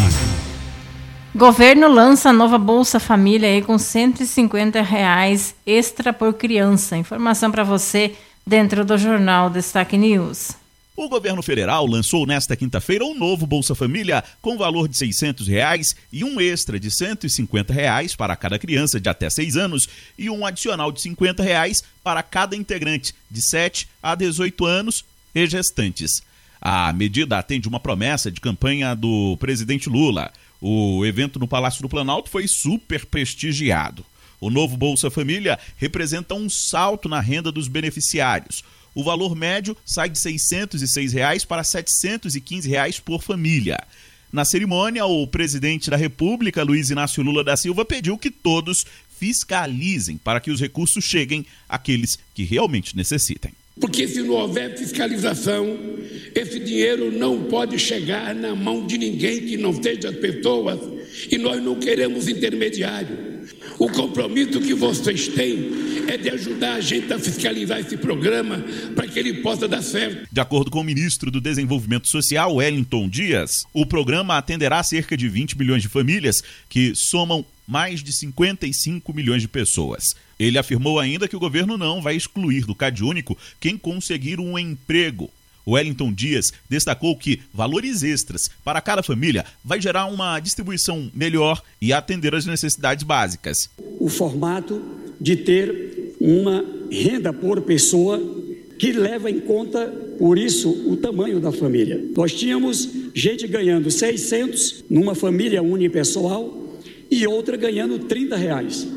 Governo 1.36 1.88
lança 1.88 2.32
nova 2.32 2.60
Bolsa 2.60 3.00
Família 3.00 3.50
aí 3.50 3.64
com 3.64 3.80
150 3.80 4.80
reais 4.84 5.56
extra 5.66 6.14
por 6.14 6.34
criança. 6.36 6.96
Informação 6.98 7.50
para 7.50 7.64
você 7.64 8.16
dentro 8.48 8.86
do 8.86 8.98
jornal 8.98 9.50
Destaque 9.50 9.98
News. 9.98 10.54
O 10.96 11.10
governo 11.10 11.44
federal 11.44 11.86
lançou 11.86 12.26
nesta 12.26 12.56
quinta-feira 12.56 13.04
um 13.06 13.14
novo 13.14 13.46
Bolsa 13.46 13.76
Família 13.76 14.24
com 14.42 14.58
valor 14.58 14.88
de 14.88 14.98
600 14.98 15.48
reais 15.48 15.96
e 16.12 16.24
um 16.24 16.40
extra 16.40 16.80
de 16.80 16.90
150 16.90 17.72
reais 17.74 18.16
para 18.16 18.36
cada 18.38 18.58
criança 18.58 19.00
de 19.00 19.08
até 19.10 19.30
6 19.30 19.58
anos 19.58 19.88
e 20.18 20.30
um 20.30 20.46
adicional 20.46 20.92
de 20.92 21.02
50 21.02 21.44
reais 21.44 21.84
para 22.02 22.24
cada 22.24 22.56
integrante 22.56 23.14
de 23.30 23.42
7 23.42 23.88
a 24.02 24.16
18 24.16 24.66
anos 24.66 25.06
e 25.36 25.46
gestantes. 25.46 26.24
A 26.60 26.92
medida 26.94 27.38
atende 27.38 27.68
uma 27.68 27.82
promessa 27.82 28.32
de 28.32 28.42
campanha 28.42 28.96
do 28.96 29.36
presidente 29.38 29.90
Lula. 29.90 30.32
O 30.60 31.06
evento 31.06 31.38
no 31.38 31.48
Palácio 31.48 31.82
do 31.82 31.90
Planalto 31.90 32.30
foi 32.30 32.48
super 32.48 33.06
prestigiado. 33.06 34.04
O 34.40 34.50
novo 34.50 34.78
Bolsa 34.78 35.10
Família 35.10 35.58
representa 35.78 36.36
um 36.36 36.50
salto 36.50 37.10
na 37.10 37.20
renda 37.20 37.52
dos 37.52 37.68
beneficiários. 37.68 38.64
O 38.94 39.04
valor 39.04 39.36
médio 39.36 39.78
sai 39.86 40.10
de 40.10 40.20
606 40.20 41.14
reais 41.14 41.46
para 41.46 41.64
715 41.64 42.68
reais 42.68 43.00
por 43.00 43.22
família. 43.22 43.78
Na 44.32 44.44
cerimônia, 44.44 45.06
o 45.06 45.26
presidente 45.26 45.90
da 45.90 45.96
República, 45.96 46.64
Luiz 46.64 46.90
Inácio 46.90 47.24
Lula 47.24 47.44
da 47.44 47.56
Silva, 47.56 47.86
pediu 47.86 48.18
que 48.18 48.30
todos 48.30 48.86
fiscalizem 49.20 50.18
para 50.18 50.40
que 50.40 50.52
os 50.52 50.60
recursos 50.60 51.04
cheguem 51.04 51.46
àqueles 51.68 52.20
que 52.34 52.44
realmente 52.44 52.96
necessitem. 52.96 53.52
Porque 53.80 54.08
se 54.08 54.22
não 54.24 54.34
houver 54.34 54.76
fiscalização, 54.78 55.78
esse 56.34 56.60
dinheiro 56.60 57.12
não 57.12 57.44
pode 57.44 57.78
chegar 57.78 58.34
na 58.34 58.56
mão 58.56 58.86
de 58.86 58.98
ninguém 58.98 59.42
que 59.42 59.58
não 59.58 59.82
seja 59.82 60.10
as 60.10 60.16
pessoas, 60.18 60.80
e 61.32 61.38
nós 61.38 61.64
não 61.64 61.76
queremos 61.76 62.28
intermediário. 62.28 63.37
O 63.80 63.90
compromisso 63.90 64.60
que 64.60 64.74
vocês 64.74 65.28
têm 65.28 65.70
é 66.08 66.18
de 66.18 66.30
ajudar 66.30 66.76
a 66.76 66.82
gente 66.82 67.14
a 67.14 67.20
fiscalizar 67.20 67.80
esse 67.80 67.96
programa 67.96 68.64
para 68.96 69.08
que 69.08 69.20
ele 69.20 69.36
possa 69.42 69.68
dar 69.68 69.84
certo. 69.84 70.28
De 70.32 70.42
acordo 70.42 70.72
com 70.72 70.80
o 70.80 70.84
ministro 70.84 71.30
do 71.30 71.40
Desenvolvimento 71.40 72.08
Social, 72.08 72.56
Wellington 72.56 73.08
Dias, 73.08 73.66
o 73.74 73.86
programa 73.86 74.36
atenderá 74.38 74.82
cerca 74.82 75.16
de 75.16 75.30
20 75.30 75.58
milhões 75.58 75.84
de 75.84 75.90
famílias 75.90 76.42
que 76.68 76.96
somam 76.96 77.46
mais 77.68 78.02
de 78.02 78.12
55 78.14 79.14
milhões 79.14 79.42
de 79.42 79.48
pessoas. 79.48 80.16
Ele 80.40 80.58
afirmou 80.58 81.00
ainda 81.00 81.28
que 81.28 81.36
o 81.36 81.40
governo 81.40 81.78
não 81.78 82.02
vai 82.02 82.16
excluir 82.16 82.66
do 82.66 82.74
Cade 82.74 83.04
Único 83.04 83.38
quem 83.60 83.78
conseguir 83.78 84.40
um 84.40 84.58
emprego 84.58 85.30
Wellington 85.68 86.14
Dias 86.14 86.54
destacou 86.70 87.18
que 87.18 87.42
valores 87.54 88.02
extras 88.04 88.50
para 88.64 88.80
cada 88.80 89.04
família 89.04 89.46
vai 89.64 89.82
gerar 89.82 90.06
uma 90.06 90.40
distribuição 90.40 91.12
melhor 91.14 91.62
e 91.82 91.92
atender 91.92 92.34
às 92.34 92.46
necessidades 92.46 93.04
básicas. 93.04 93.70
O 94.00 94.08
formato 94.08 94.82
de 95.20 95.36
ter 95.36 96.16
uma 96.20 96.64
renda 96.90 97.34
por 97.34 97.62
pessoa 97.62 98.20
que 98.80 98.92
leva 98.92 99.30
em 99.30 99.40
conta, 99.40 99.88
por 100.20 100.38
isso, 100.38 100.70
o 100.70 100.96
tamanho 100.96 101.40
da 101.40 101.52
família. 101.52 102.04
Nós 102.16 102.34
tínhamos 102.34 102.90
gente 103.14 103.48
ganhando 103.48 103.90
600 103.90 104.86
numa 104.90 105.16
família 105.16 105.64
unipessoal 105.64 106.78
e 107.10 107.26
outra 107.26 107.58
ganhando 107.58 108.00
30 108.00 108.36
reais. 108.36 108.88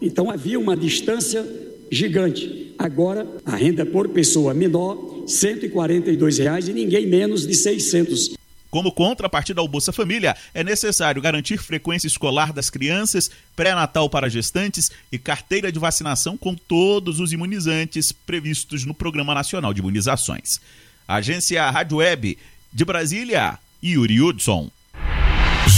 Então 0.00 0.30
havia 0.30 0.58
uma 0.58 0.76
distância 0.76 1.44
gigante. 1.90 2.72
Agora, 2.78 3.26
a 3.44 3.56
renda 3.56 3.84
por 3.84 4.08
pessoa 4.10 4.54
menor 4.54 5.15
142 5.26 6.38
reais 6.38 6.68
e 6.68 6.72
ninguém 6.72 7.06
menos 7.06 7.46
de 7.46 7.54
600. 7.54 8.36
Como 8.70 8.92
contrapartida 8.92 9.60
ao 9.60 9.68
Bolsa 9.68 9.92
Família, 9.92 10.36
é 10.52 10.62
necessário 10.62 11.22
garantir 11.22 11.56
frequência 11.56 12.06
escolar 12.06 12.52
das 12.52 12.68
crianças, 12.68 13.30
pré-natal 13.54 14.10
para 14.10 14.28
gestantes 14.28 14.90
e 15.10 15.18
carteira 15.18 15.72
de 15.72 15.78
vacinação 15.78 16.36
com 16.36 16.54
todos 16.54 17.20
os 17.20 17.32
imunizantes 17.32 18.12
previstos 18.12 18.84
no 18.84 18.92
Programa 18.92 19.34
Nacional 19.34 19.72
de 19.72 19.80
Imunizações. 19.80 20.60
Agência 21.08 21.70
Rádio 21.70 21.98
Web 21.98 22.36
de 22.72 22.84
Brasília, 22.84 23.58
Yuri 23.82 24.20
Hudson. 24.20 24.70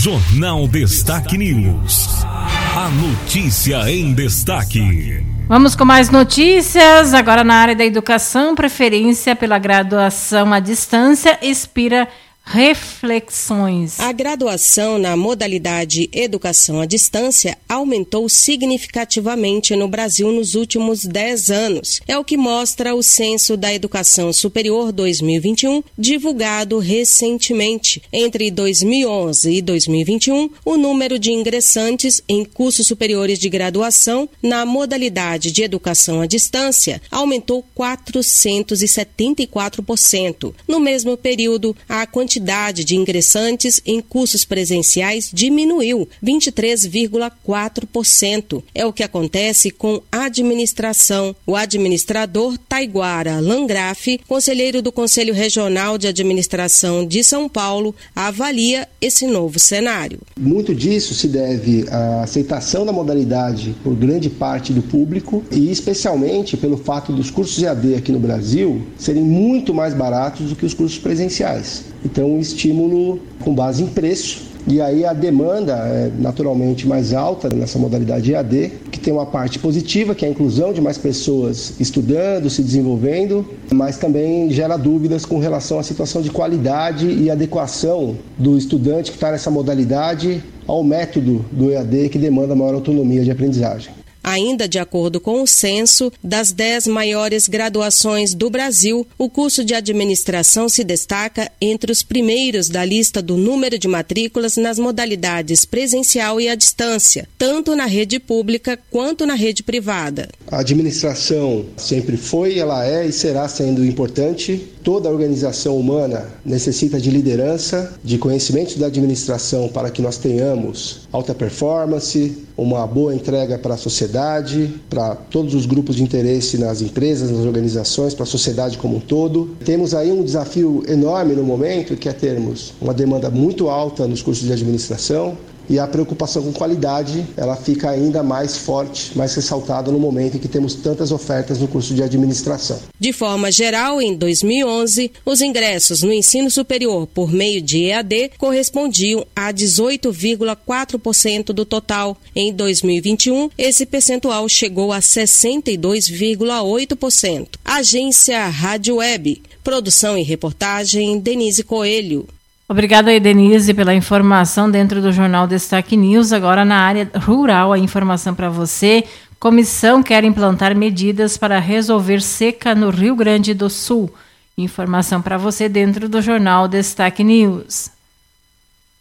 Jornal 0.02 0.66
Destaque 0.66 1.38
News. 1.38 2.08
A 2.24 2.90
notícia 2.90 3.90
em 3.90 4.12
destaque. 4.12 5.37
Vamos 5.48 5.74
com 5.74 5.82
mais 5.82 6.10
notícias. 6.10 7.14
Agora 7.14 7.42
na 7.42 7.54
área 7.54 7.74
da 7.74 7.82
educação, 7.82 8.54
preferência 8.54 9.34
pela 9.34 9.58
graduação 9.58 10.52
à 10.52 10.60
distância 10.60 11.38
expira 11.40 12.06
reflexões. 12.50 14.00
A 14.00 14.10
graduação 14.10 14.96
na 14.96 15.14
modalidade 15.14 16.08
Educação 16.10 16.80
à 16.80 16.86
Distância 16.86 17.58
aumentou 17.68 18.26
significativamente 18.26 19.76
no 19.76 19.86
Brasil 19.86 20.32
nos 20.32 20.54
últimos 20.54 21.04
10 21.04 21.50
anos. 21.50 22.00
É 22.08 22.16
o 22.16 22.24
que 22.24 22.38
mostra 22.38 22.94
o 22.94 23.02
Censo 23.02 23.54
da 23.54 23.74
Educação 23.74 24.32
Superior 24.32 24.92
2021, 24.92 25.82
divulgado 25.98 26.78
recentemente. 26.78 28.00
Entre 28.10 28.50
2011 28.50 29.52
e 29.52 29.60
2021, 29.60 30.48
o 30.64 30.78
número 30.78 31.18
de 31.18 31.30
ingressantes 31.30 32.22
em 32.26 32.46
cursos 32.46 32.86
superiores 32.86 33.38
de 33.38 33.50
graduação 33.50 34.26
na 34.42 34.64
modalidade 34.64 35.52
de 35.52 35.62
Educação 35.62 36.22
à 36.22 36.26
Distância 36.26 37.02
aumentou 37.10 37.62
474%. 37.78 40.54
No 40.66 40.80
mesmo 40.80 41.14
período, 41.14 41.76
a 41.86 42.06
quantidade 42.06 42.37
quantidade 42.38 42.84
de 42.84 42.94
ingressantes 42.94 43.82
em 43.84 44.00
cursos 44.00 44.44
presenciais 44.44 45.28
diminuiu 45.32 46.08
23,4%. 46.24 48.62
É 48.72 48.86
o 48.86 48.92
que 48.92 49.02
acontece 49.02 49.72
com 49.72 50.00
administração. 50.10 51.36
O 51.44 51.56
administrador 51.56 52.56
Taiguara 52.68 53.40
Langraf, 53.40 54.20
conselheiro 54.28 54.80
do 54.80 54.92
Conselho 54.92 55.34
Regional 55.34 55.98
de 55.98 56.06
Administração 56.06 57.04
de 57.04 57.24
São 57.24 57.48
Paulo, 57.48 57.92
avalia 58.14 58.86
esse 59.00 59.26
novo 59.26 59.58
cenário. 59.58 60.20
Muito 60.38 60.72
disso 60.74 61.14
se 61.14 61.26
deve 61.26 61.86
à 61.90 62.22
aceitação 62.22 62.86
da 62.86 62.92
modalidade 62.92 63.74
por 63.82 63.96
grande 63.96 64.30
parte 64.30 64.72
do 64.72 64.82
público 64.82 65.42
e 65.50 65.72
especialmente 65.72 66.56
pelo 66.56 66.76
fato 66.76 67.12
dos 67.12 67.32
cursos 67.32 67.60
EAD 67.60 67.96
aqui 67.96 68.12
no 68.12 68.20
Brasil 68.20 68.82
serem 68.96 69.24
muito 69.24 69.74
mais 69.74 69.92
baratos 69.92 70.50
do 70.50 70.56
que 70.56 70.64
os 70.64 70.74
cursos 70.74 70.98
presenciais. 70.98 71.88
Então, 72.04 72.32
um 72.32 72.40
estímulo 72.40 73.20
com 73.40 73.54
base 73.54 73.82
em 73.82 73.86
preço. 73.86 74.48
E 74.66 74.82
aí 74.82 75.02
a 75.04 75.14
demanda 75.14 75.72
é 75.72 76.10
naturalmente 76.18 76.86
mais 76.86 77.14
alta 77.14 77.48
nessa 77.48 77.78
modalidade 77.78 78.32
EAD, 78.32 78.72
que 78.90 79.00
tem 79.00 79.12
uma 79.12 79.24
parte 79.24 79.58
positiva, 79.58 80.14
que 80.14 80.26
é 80.26 80.28
a 80.28 80.30
inclusão 80.30 80.74
de 80.74 80.80
mais 80.80 80.98
pessoas 80.98 81.72
estudando, 81.80 82.50
se 82.50 82.62
desenvolvendo, 82.62 83.46
mas 83.72 83.96
também 83.96 84.50
gera 84.50 84.76
dúvidas 84.76 85.24
com 85.24 85.38
relação 85.38 85.78
à 85.78 85.82
situação 85.82 86.20
de 86.20 86.30
qualidade 86.30 87.06
e 87.06 87.30
adequação 87.30 88.16
do 88.36 88.58
estudante 88.58 89.10
que 89.10 89.16
está 89.16 89.30
nessa 89.30 89.50
modalidade 89.50 90.42
ao 90.66 90.84
método 90.84 91.42
do 91.50 91.70
EAD 91.70 92.10
que 92.10 92.18
demanda 92.18 92.54
maior 92.54 92.74
autonomia 92.74 93.24
de 93.24 93.30
aprendizagem. 93.30 93.90
Ainda 94.22 94.68
de 94.68 94.78
acordo 94.78 95.20
com 95.20 95.42
o 95.42 95.46
censo, 95.46 96.12
das 96.22 96.52
dez 96.52 96.86
maiores 96.86 97.48
graduações 97.48 98.34
do 98.34 98.50
Brasil, 98.50 99.06
o 99.16 99.28
curso 99.28 99.64
de 99.64 99.74
administração 99.74 100.68
se 100.68 100.84
destaca 100.84 101.50
entre 101.60 101.90
os 101.90 102.02
primeiros 102.02 102.68
da 102.68 102.84
lista 102.84 103.22
do 103.22 103.36
número 103.36 103.78
de 103.78 103.88
matrículas 103.88 104.56
nas 104.56 104.78
modalidades 104.78 105.64
presencial 105.64 106.40
e 106.40 106.48
à 106.48 106.54
distância, 106.54 107.28
tanto 107.38 107.74
na 107.74 107.86
rede 107.86 108.18
pública 108.18 108.78
quanto 108.90 109.24
na 109.24 109.34
rede 109.34 109.62
privada. 109.62 110.28
A 110.50 110.60
administração 110.60 111.66
sempre 111.76 112.16
foi, 112.16 112.58
ela 112.58 112.86
é 112.86 113.06
e 113.06 113.12
será 113.12 113.48
sendo 113.48 113.84
importante. 113.84 114.66
Toda 114.88 115.10
organização 115.10 115.76
humana 115.76 116.24
necessita 116.42 116.98
de 116.98 117.10
liderança, 117.10 117.92
de 118.02 118.16
conhecimento 118.16 118.78
da 118.78 118.86
administração 118.86 119.68
para 119.68 119.90
que 119.90 120.00
nós 120.00 120.16
tenhamos 120.16 121.06
alta 121.12 121.34
performance, 121.34 122.38
uma 122.56 122.86
boa 122.86 123.14
entrega 123.14 123.58
para 123.58 123.74
a 123.74 123.76
sociedade, 123.76 124.80
para 124.88 125.14
todos 125.14 125.52
os 125.52 125.66
grupos 125.66 125.96
de 125.96 126.02
interesse 126.02 126.56
nas 126.56 126.80
empresas, 126.80 127.30
nas 127.30 127.44
organizações, 127.44 128.14
para 128.14 128.22
a 128.22 128.26
sociedade 128.26 128.78
como 128.78 128.96
um 128.96 129.00
todo. 129.00 129.54
Temos 129.62 129.92
aí 129.92 130.10
um 130.10 130.24
desafio 130.24 130.82
enorme 130.88 131.34
no 131.34 131.44
momento, 131.44 131.94
que 131.94 132.08
é 132.08 132.12
termos 132.14 132.72
uma 132.80 132.94
demanda 132.94 133.28
muito 133.28 133.68
alta 133.68 134.06
nos 134.06 134.22
cursos 134.22 134.46
de 134.46 134.54
administração, 134.54 135.36
e 135.68 135.78
a 135.78 135.86
preocupação 135.86 136.42
com 136.42 136.52
qualidade 136.52 137.26
ela 137.36 137.54
fica 137.56 137.90
ainda 137.90 138.22
mais 138.22 138.56
forte, 138.56 139.14
mais 139.16 139.34
ressaltada 139.34 139.90
no 139.90 139.98
momento 139.98 140.36
em 140.36 140.40
que 140.40 140.48
temos 140.48 140.74
tantas 140.74 141.12
ofertas 141.12 141.58
no 141.58 141.68
curso 141.68 141.94
de 141.94 142.02
administração. 142.02 142.80
De 142.98 143.12
forma 143.12 143.52
geral, 143.52 144.00
em 144.00 144.16
2011, 144.16 145.12
os 145.24 145.40
ingressos 145.40 146.02
no 146.02 146.12
ensino 146.12 146.50
superior 146.50 147.06
por 147.06 147.32
meio 147.32 147.62
de 147.62 147.84
EAD 147.84 148.32
correspondiam 148.38 149.24
a 149.34 149.52
18,4% 149.52 151.52
do 151.52 151.64
total. 151.64 152.16
Em 152.34 152.52
2021, 152.52 153.50
esse 153.56 153.86
percentual 153.86 154.48
chegou 154.48 154.92
a 154.92 154.98
62,8%. 155.00 157.48
Agência 157.64 158.48
Rádio 158.48 158.96
Web. 158.96 159.42
Produção 159.62 160.16
e 160.16 160.22
reportagem 160.22 161.18
Denise 161.18 161.62
Coelho. 161.62 162.26
Obrigada, 162.70 163.18
Denise, 163.18 163.72
pela 163.72 163.94
informação 163.94 164.70
dentro 164.70 165.00
do 165.00 165.10
Jornal 165.10 165.46
Destaque 165.46 165.96
News. 165.96 166.34
Agora, 166.34 166.66
na 166.66 166.76
área 166.76 167.10
rural, 167.14 167.72
a 167.72 167.78
informação 167.78 168.34
para 168.34 168.50
você. 168.50 169.04
Comissão 169.40 170.02
quer 170.02 170.22
implantar 170.22 170.76
medidas 170.76 171.38
para 171.38 171.58
resolver 171.58 172.20
seca 172.20 172.74
no 172.74 172.90
Rio 172.90 173.16
Grande 173.16 173.54
do 173.54 173.70
Sul. 173.70 174.12
Informação 174.56 175.22
para 175.22 175.38
você 175.38 175.66
dentro 175.66 176.10
do 176.10 176.20
Jornal 176.20 176.68
Destaque 176.68 177.24
News. 177.24 177.88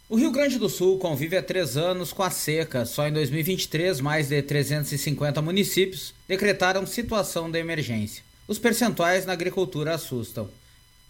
O 0.08 0.16
Rio 0.16 0.30
Grande 0.30 0.58
do 0.58 0.70
Sul 0.70 0.96
convive 0.96 1.36
há 1.36 1.42
três 1.42 1.76
anos 1.76 2.10
com 2.10 2.22
a 2.22 2.30
seca. 2.30 2.86
Só 2.86 3.06
em 3.06 3.12
2023, 3.12 4.00
mais 4.00 4.28
de 4.28 4.40
350 4.40 5.42
municípios 5.42 6.14
decretaram 6.26 6.86
situação 6.86 7.50
de 7.50 7.58
emergência. 7.58 8.22
Os 8.46 8.58
percentuais 8.58 9.26
na 9.26 9.34
agricultura 9.34 9.94
assustam 9.94 10.48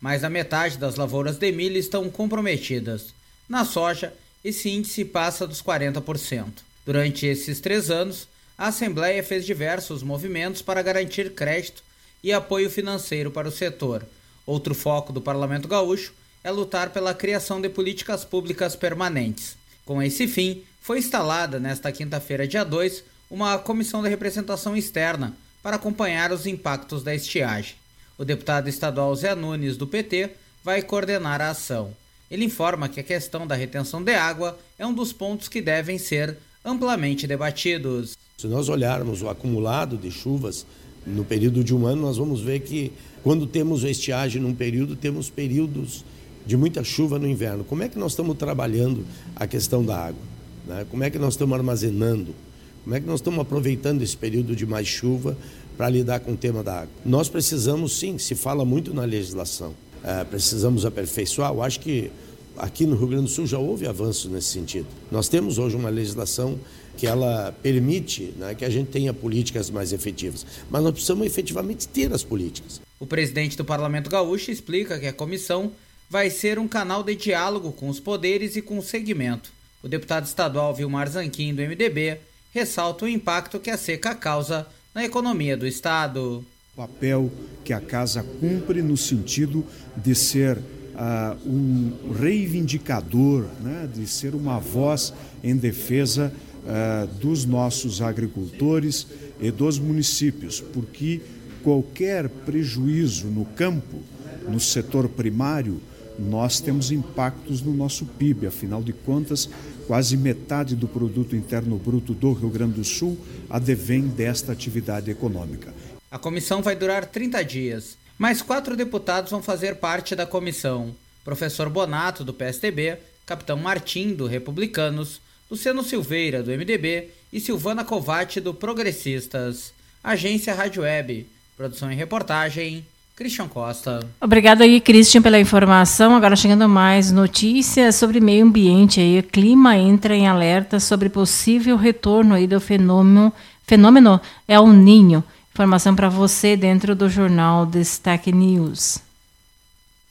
mais 0.00 0.22
da 0.22 0.30
metade 0.30 0.78
das 0.78 0.96
lavouras 0.96 1.36
de 1.36 1.50
milho 1.52 1.76
estão 1.76 2.08
comprometidas. 2.10 3.14
Na 3.48 3.64
soja, 3.64 4.12
esse 4.44 4.68
índice 4.70 5.04
passa 5.04 5.46
dos 5.46 5.62
40%. 5.62 6.46
Durante 6.84 7.26
esses 7.26 7.60
três 7.60 7.90
anos, 7.90 8.28
a 8.56 8.68
Assembleia 8.68 9.22
fez 9.22 9.44
diversos 9.44 10.02
movimentos 10.02 10.62
para 10.62 10.82
garantir 10.82 11.32
crédito 11.34 11.82
e 12.22 12.32
apoio 12.32 12.70
financeiro 12.70 13.30
para 13.30 13.48
o 13.48 13.52
setor. 13.52 14.04
Outro 14.46 14.74
foco 14.74 15.12
do 15.12 15.20
Parlamento 15.20 15.68
Gaúcho 15.68 16.12
é 16.42 16.50
lutar 16.50 16.90
pela 16.90 17.14
criação 17.14 17.60
de 17.60 17.68
políticas 17.68 18.24
públicas 18.24 18.74
permanentes. 18.74 19.56
Com 19.84 20.02
esse 20.02 20.26
fim, 20.26 20.62
foi 20.80 20.98
instalada 20.98 21.60
nesta 21.60 21.92
quinta-feira, 21.92 22.48
dia 22.48 22.64
2, 22.64 23.04
uma 23.30 23.58
comissão 23.58 24.02
de 24.02 24.08
representação 24.08 24.76
externa 24.76 25.34
para 25.62 25.76
acompanhar 25.76 26.32
os 26.32 26.46
impactos 26.46 27.02
da 27.02 27.14
estiagem. 27.14 27.74
O 28.18 28.24
deputado 28.24 28.68
estadual 28.68 29.14
Zé 29.14 29.32
Nunes, 29.32 29.76
do 29.76 29.86
PT, 29.86 30.30
vai 30.64 30.82
coordenar 30.82 31.40
a 31.40 31.50
ação. 31.50 31.92
Ele 32.28 32.44
informa 32.44 32.88
que 32.88 32.98
a 32.98 33.04
questão 33.04 33.46
da 33.46 33.54
retenção 33.54 34.02
de 34.02 34.12
água 34.12 34.58
é 34.76 34.84
um 34.84 34.92
dos 34.92 35.12
pontos 35.12 35.46
que 35.48 35.62
devem 35.62 35.98
ser 35.98 36.36
amplamente 36.64 37.28
debatidos. 37.28 38.16
Se 38.36 38.48
nós 38.48 38.68
olharmos 38.68 39.22
o 39.22 39.28
acumulado 39.28 39.96
de 39.96 40.10
chuvas 40.10 40.66
no 41.06 41.24
período 41.24 41.62
de 41.62 41.72
um 41.72 41.86
ano, 41.86 42.02
nós 42.02 42.16
vamos 42.16 42.40
ver 42.40 42.58
que 42.58 42.92
quando 43.22 43.46
temos 43.46 43.84
estiagem 43.84 44.42
num 44.42 44.52
período, 44.52 44.96
temos 44.96 45.30
períodos 45.30 46.04
de 46.44 46.56
muita 46.56 46.82
chuva 46.82 47.20
no 47.20 47.28
inverno. 47.28 47.62
Como 47.62 47.84
é 47.84 47.88
que 47.88 48.00
nós 48.00 48.12
estamos 48.12 48.36
trabalhando 48.36 49.06
a 49.36 49.46
questão 49.46 49.84
da 49.84 49.96
água? 49.96 50.22
Né? 50.66 50.84
Como 50.90 51.04
é 51.04 51.10
que 51.10 51.20
nós 51.20 51.34
estamos 51.34 51.56
armazenando? 51.56 52.34
Como 52.82 52.96
é 52.96 53.00
que 53.00 53.06
nós 53.06 53.20
estamos 53.20 53.38
aproveitando 53.38 54.02
esse 54.02 54.16
período 54.16 54.56
de 54.56 54.66
mais 54.66 54.88
chuva 54.88 55.36
para 55.78 55.88
lidar 55.88 56.18
com 56.18 56.32
o 56.32 56.36
tema 56.36 56.62
da 56.62 56.80
água. 56.80 56.90
Nós 57.06 57.28
precisamos, 57.28 57.96
sim, 57.96 58.18
se 58.18 58.34
fala 58.34 58.64
muito 58.64 58.92
na 58.92 59.04
legislação, 59.04 59.74
é, 60.02 60.24
precisamos 60.24 60.84
aperfeiçoar. 60.84 61.52
Eu 61.52 61.62
acho 61.62 61.78
que 61.78 62.10
aqui 62.56 62.84
no 62.84 62.96
Rio 62.96 63.06
Grande 63.06 63.24
do 63.24 63.30
Sul 63.30 63.46
já 63.46 63.58
houve 63.58 63.86
avanço 63.86 64.28
nesse 64.28 64.48
sentido. 64.48 64.88
Nós 65.08 65.28
temos 65.28 65.56
hoje 65.56 65.76
uma 65.76 65.88
legislação 65.88 66.58
que 66.96 67.06
ela 67.06 67.56
permite 67.62 68.34
né, 68.36 68.56
que 68.56 68.64
a 68.64 68.70
gente 68.70 68.90
tenha 68.90 69.14
políticas 69.14 69.70
mais 69.70 69.92
efetivas, 69.92 70.44
mas 70.68 70.82
nós 70.82 70.92
precisamos 70.92 71.24
efetivamente 71.24 71.86
ter 71.86 72.12
as 72.12 72.24
políticas. 72.24 72.80
O 72.98 73.06
presidente 73.06 73.56
do 73.56 73.64
Parlamento 73.64 74.10
Gaúcho 74.10 74.50
explica 74.50 74.98
que 74.98 75.06
a 75.06 75.12
comissão 75.12 75.70
vai 76.10 76.28
ser 76.28 76.58
um 76.58 76.66
canal 76.66 77.04
de 77.04 77.14
diálogo 77.14 77.70
com 77.70 77.88
os 77.88 78.00
poderes 78.00 78.56
e 78.56 78.62
com 78.62 78.78
o 78.78 78.82
segmento. 78.82 79.52
O 79.80 79.86
deputado 79.86 80.26
estadual 80.26 80.74
Vilmar 80.74 81.08
Zanquim, 81.08 81.54
do 81.54 81.62
MDB, 81.62 82.18
ressalta 82.52 83.04
o 83.04 83.08
impacto 83.08 83.60
que 83.60 83.70
a 83.70 83.76
seca 83.76 84.12
causa 84.16 84.66
na 84.94 85.04
economia 85.04 85.56
do 85.56 85.66
Estado. 85.66 86.44
O 86.74 86.76
papel 86.76 87.30
que 87.64 87.72
a 87.72 87.80
Casa 87.80 88.22
cumpre 88.22 88.82
no 88.82 88.96
sentido 88.96 89.64
de 89.96 90.14
ser 90.14 90.58
uh, 90.58 91.48
um 91.48 91.92
reivindicador, 92.18 93.46
né, 93.60 93.88
de 93.92 94.06
ser 94.06 94.34
uma 94.34 94.58
voz 94.58 95.12
em 95.42 95.56
defesa 95.56 96.32
uh, 96.64 97.06
dos 97.18 97.44
nossos 97.44 98.00
agricultores 98.02 99.06
e 99.40 99.50
dos 99.50 99.78
municípios, 99.78 100.60
porque 100.60 101.20
qualquer 101.62 102.28
prejuízo 102.28 103.26
no 103.28 103.44
campo, 103.44 104.00
no 104.48 104.58
setor 104.58 105.08
primário, 105.08 105.80
nós 106.18 106.60
temos 106.60 106.90
impactos 106.90 107.62
no 107.62 107.72
nosso 107.72 108.04
PIB. 108.04 108.46
Afinal 108.46 108.82
de 108.82 108.92
contas, 108.92 109.48
quase 109.88 110.18
metade 110.18 110.76
do 110.76 110.86
produto 110.86 111.34
interno 111.34 111.78
bruto 111.78 112.12
do 112.12 112.34
Rio 112.34 112.50
Grande 112.50 112.74
do 112.74 112.84
Sul 112.84 113.18
advém 113.48 114.02
desta 114.02 114.52
atividade 114.52 115.10
econômica. 115.10 115.72
A 116.10 116.18
comissão 116.18 116.60
vai 116.60 116.76
durar 116.76 117.06
30 117.06 117.42
dias. 117.42 117.96
Mais 118.18 118.42
quatro 118.42 118.76
deputados 118.76 119.30
vão 119.30 119.42
fazer 119.42 119.76
parte 119.76 120.14
da 120.14 120.26
comissão. 120.26 120.94
Professor 121.24 121.70
Bonato, 121.70 122.22
do 122.22 122.34
PSTB, 122.34 122.98
Capitão 123.24 123.56
Martim, 123.56 124.12
do 124.12 124.26
Republicanos, 124.26 125.22
Luciano 125.50 125.82
Silveira, 125.82 126.42
do 126.42 126.50
MDB 126.50 127.08
e 127.32 127.40
Silvana 127.40 127.82
Covatti, 127.82 128.40
do 128.40 128.52
Progressistas. 128.52 129.72
Agência 130.04 130.54
Rádio 130.54 130.82
Web. 130.82 131.26
Produção 131.56 131.90
e 131.90 131.94
reportagem, 131.94 132.86
Christian 133.18 133.48
Costa. 133.48 133.98
Obrigado 134.20 134.62
aí, 134.62 134.80
Christian, 134.80 135.20
pela 135.20 135.40
informação. 135.40 136.14
Agora 136.14 136.36
chegando 136.36 136.68
mais 136.68 137.10
notícias 137.10 137.96
sobre 137.96 138.20
meio 138.20 138.46
ambiente. 138.46 139.00
Aí, 139.00 139.18
o 139.18 139.24
clima 139.24 139.76
entra 139.76 140.14
em 140.14 140.28
alerta 140.28 140.78
sobre 140.78 141.08
possível 141.08 141.76
retorno 141.76 142.36
aí 142.36 142.46
do 142.46 142.60
fenômeno, 142.60 143.32
fenômeno 143.64 144.20
El 144.46 144.68
Ninho. 144.68 145.24
Informação 145.52 145.96
para 145.96 146.08
você 146.08 146.56
dentro 146.56 146.94
do 146.94 147.10
jornal 147.10 147.66
Destaque 147.66 148.30
News. 148.30 149.07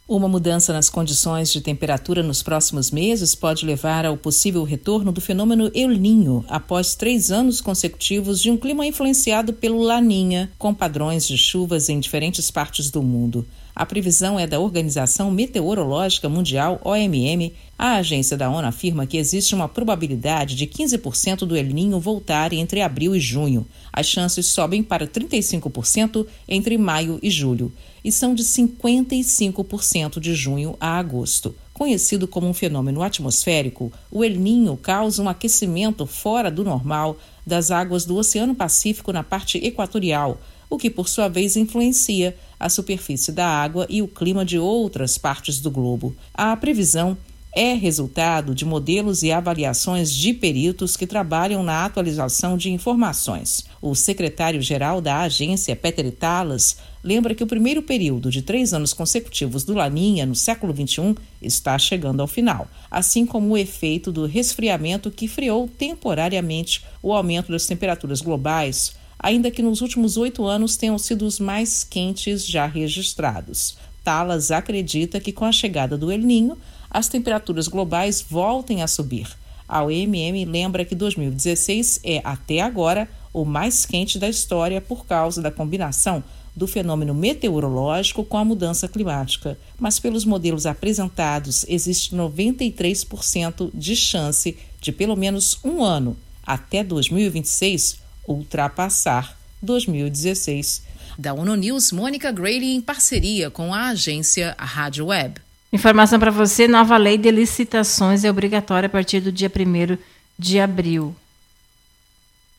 Uma 0.08 0.30
mudança 0.30 0.72
nas 0.72 0.90
condições 0.90 1.52
de 1.52 1.60
temperatura 1.60 2.24
nos 2.24 2.42
próximos 2.42 2.92
meses 2.92 3.36
pode 3.36 3.66
levar 3.66 4.06
ao 4.06 4.16
possível 4.16 4.64
retorno 4.64 5.12
do 5.12 5.20
fenômeno 5.20 5.70
El 5.76 5.90
Ninho 5.90 6.46
após 6.48 6.96
três 6.96 7.30
anos 7.30 7.60
consecutivos 7.60 8.42
de 8.42 8.50
um 8.50 8.56
clima 8.56 8.86
influenciado 8.86 9.52
pelo 9.52 9.82
Laninha, 9.82 10.50
com 10.58 10.74
padrões 10.74 11.28
de 11.28 11.38
chuvas 11.38 11.90
em 11.90 12.00
diferentes 12.00 12.50
partes 12.50 12.90
do 12.90 13.04
mundo. 13.04 13.46
A 13.78 13.86
previsão 13.86 14.40
é 14.40 14.48
da 14.48 14.60
Organização 14.60 15.30
Meteorológica 15.30 16.28
Mundial, 16.28 16.82
OMM. 16.84 17.54
A 17.78 17.98
agência 17.98 18.36
da 18.36 18.50
ONU 18.50 18.68
afirma 18.68 19.06
que 19.06 19.18
existe 19.18 19.54
uma 19.54 19.70
probabilidade 19.70 20.56
de 20.56 20.66
15% 20.66 21.46
do 21.46 21.56
El 21.56 21.66
Ninho 21.66 22.00
voltar 22.00 22.54
entre 22.54 22.82
abril 22.82 23.16
e 23.16 23.20
junho. 23.20 23.68
As 23.94 24.08
chances 24.08 24.48
sobem 24.48 24.82
para 24.82 25.06
35% 25.06 26.26
entre 26.48 26.76
maio 26.76 27.20
e 27.22 27.30
julho 27.30 27.72
e 28.04 28.12
são 28.12 28.34
de 28.34 28.44
55% 28.44 30.20
de 30.20 30.34
junho 30.34 30.76
a 30.80 30.98
agosto. 30.98 31.54
Conhecido 31.72 32.28
como 32.28 32.48
um 32.48 32.56
fenômeno 32.56 33.04
atmosférico, 33.04 33.94
o 34.10 34.24
El 34.24 34.38
Ninho 34.38 34.76
causa 34.76 35.22
um 35.22 35.30
aquecimento 35.30 36.08
fora 36.08 36.50
do 36.50 36.64
normal 36.64 37.16
das 37.46 37.70
águas 37.70 38.06
do 38.06 38.16
Oceano 38.16 38.56
Pacífico 38.56 39.14
na 39.14 39.22
parte 39.22 39.64
equatorial, 39.64 40.42
o 40.68 40.80
que 40.80 40.90
por 40.90 41.08
sua 41.08 41.28
vez 41.28 41.56
influencia 41.56 42.36
a 42.60 42.70
superfície 42.70 43.32
da 43.32 43.48
água 43.48 43.86
e 43.90 44.02
o 44.02 44.08
clima 44.08 44.44
de 44.44 44.58
outras 44.58 45.18
partes 45.18 45.60
do 45.60 45.72
globo. 45.72 46.16
A 46.34 46.56
previsão 46.56 47.18
é 47.60 47.74
resultado 47.74 48.54
de 48.54 48.64
modelos 48.64 49.24
e 49.24 49.32
avaliações 49.32 50.14
de 50.14 50.32
peritos 50.32 50.96
que 50.96 51.08
trabalham 51.08 51.64
na 51.64 51.86
atualização 51.86 52.56
de 52.56 52.72
informações. 52.72 53.66
O 53.82 53.96
secretário-geral 53.96 55.02
da 55.02 55.22
agência, 55.22 55.76
Peter 55.76 56.12
Talas, 56.12 56.78
lembra 57.04 57.34
que 57.34 57.44
o 57.44 57.48
primeiro 57.48 57.82
período 57.82 58.30
de 58.30 58.44
três 58.44 58.76
anos 58.76 58.94
consecutivos 58.94 59.64
do 59.64 59.74
Laninha 59.74 60.24
no 60.24 60.36
século 60.36 60.72
XXI 60.72 61.16
está 61.42 61.80
chegando 61.80 62.22
ao 62.22 62.28
final, 62.28 62.68
assim 62.92 63.26
como 63.26 63.50
o 63.50 63.58
efeito 63.58 64.12
do 64.12 64.28
resfriamento 64.28 65.10
que 65.10 65.28
freou 65.28 65.68
temporariamente 65.68 66.86
o 67.02 67.12
aumento 67.12 67.52
das 67.52 67.66
temperaturas 67.66 68.22
globais 68.22 68.96
ainda 69.20 69.52
que 69.52 69.62
nos 69.62 69.82
últimos 69.82 70.18
oito 70.18 70.46
anos 70.46 70.78
tenham 70.78 70.98
sido 70.98 71.26
os 71.26 71.40
mais 71.40 71.84
quentes 71.84 72.46
já 72.46 72.66
registrados. 72.66 73.78
Talas 74.04 74.52
acredita 74.52 75.20
que 75.20 75.32
com 75.32 75.46
a 75.46 75.52
chegada 75.52 75.98
do 75.98 76.12
El 76.12 76.20
Ninho, 76.20 76.58
as 76.90 77.08
temperaturas 77.08 77.68
globais 77.68 78.22
voltem 78.22 78.82
a 78.82 78.88
subir. 78.88 79.28
A 79.68 79.84
OMM 79.84 80.46
lembra 80.46 80.86
que 80.86 80.96
2016 80.96 82.00
é, 82.04 82.22
até 82.24 82.62
agora, 82.62 83.10
o 83.34 83.44
mais 83.44 83.86
quente 83.86 84.18
da 84.18 84.30
história 84.30 84.80
por 84.80 85.06
causa 85.06 85.42
da 85.42 85.52
combinação 85.52 86.24
do 86.56 86.66
fenômeno 86.66 87.14
meteorológico 87.14 88.24
com 88.24 88.38
a 88.38 88.46
mudança 88.46 88.88
climática. 88.88 89.60
Mas, 89.78 90.00
pelos 90.00 90.26
modelos 90.26 90.66
apresentados, 90.66 91.64
existe 91.70 92.16
93% 92.16 93.70
de 93.74 93.96
chance 93.96 94.58
de, 94.82 94.92
pelo 94.92 95.16
menos 95.16 95.60
um 95.64 95.84
ano, 95.84 96.18
até 96.44 96.84
2026, 96.84 98.00
ultrapassar 98.28 99.38
2016. 99.62 100.84
Da 101.18 101.34
ONU 101.34 101.56
News, 101.56 101.92
Mônica 101.92 102.32
Grady 102.32 102.76
em 102.76 102.82
parceria 102.82 103.50
com 103.50 103.74
a 103.74 103.88
agência 103.88 104.56
Rádio 104.60 105.08
Web. 105.08 105.42
Informação 105.72 106.20
para 106.20 106.32
você: 106.32 106.68
nova 106.68 106.98
lei 106.98 107.18
de 107.18 107.32
licitações 107.32 108.24
é 108.24 108.30
obrigatória 108.30 108.88
a 108.88 108.90
partir 108.90 109.20
do 109.20 109.32
dia 109.32 109.50
1 109.50 109.98
de 110.38 110.60
abril. 110.60 111.16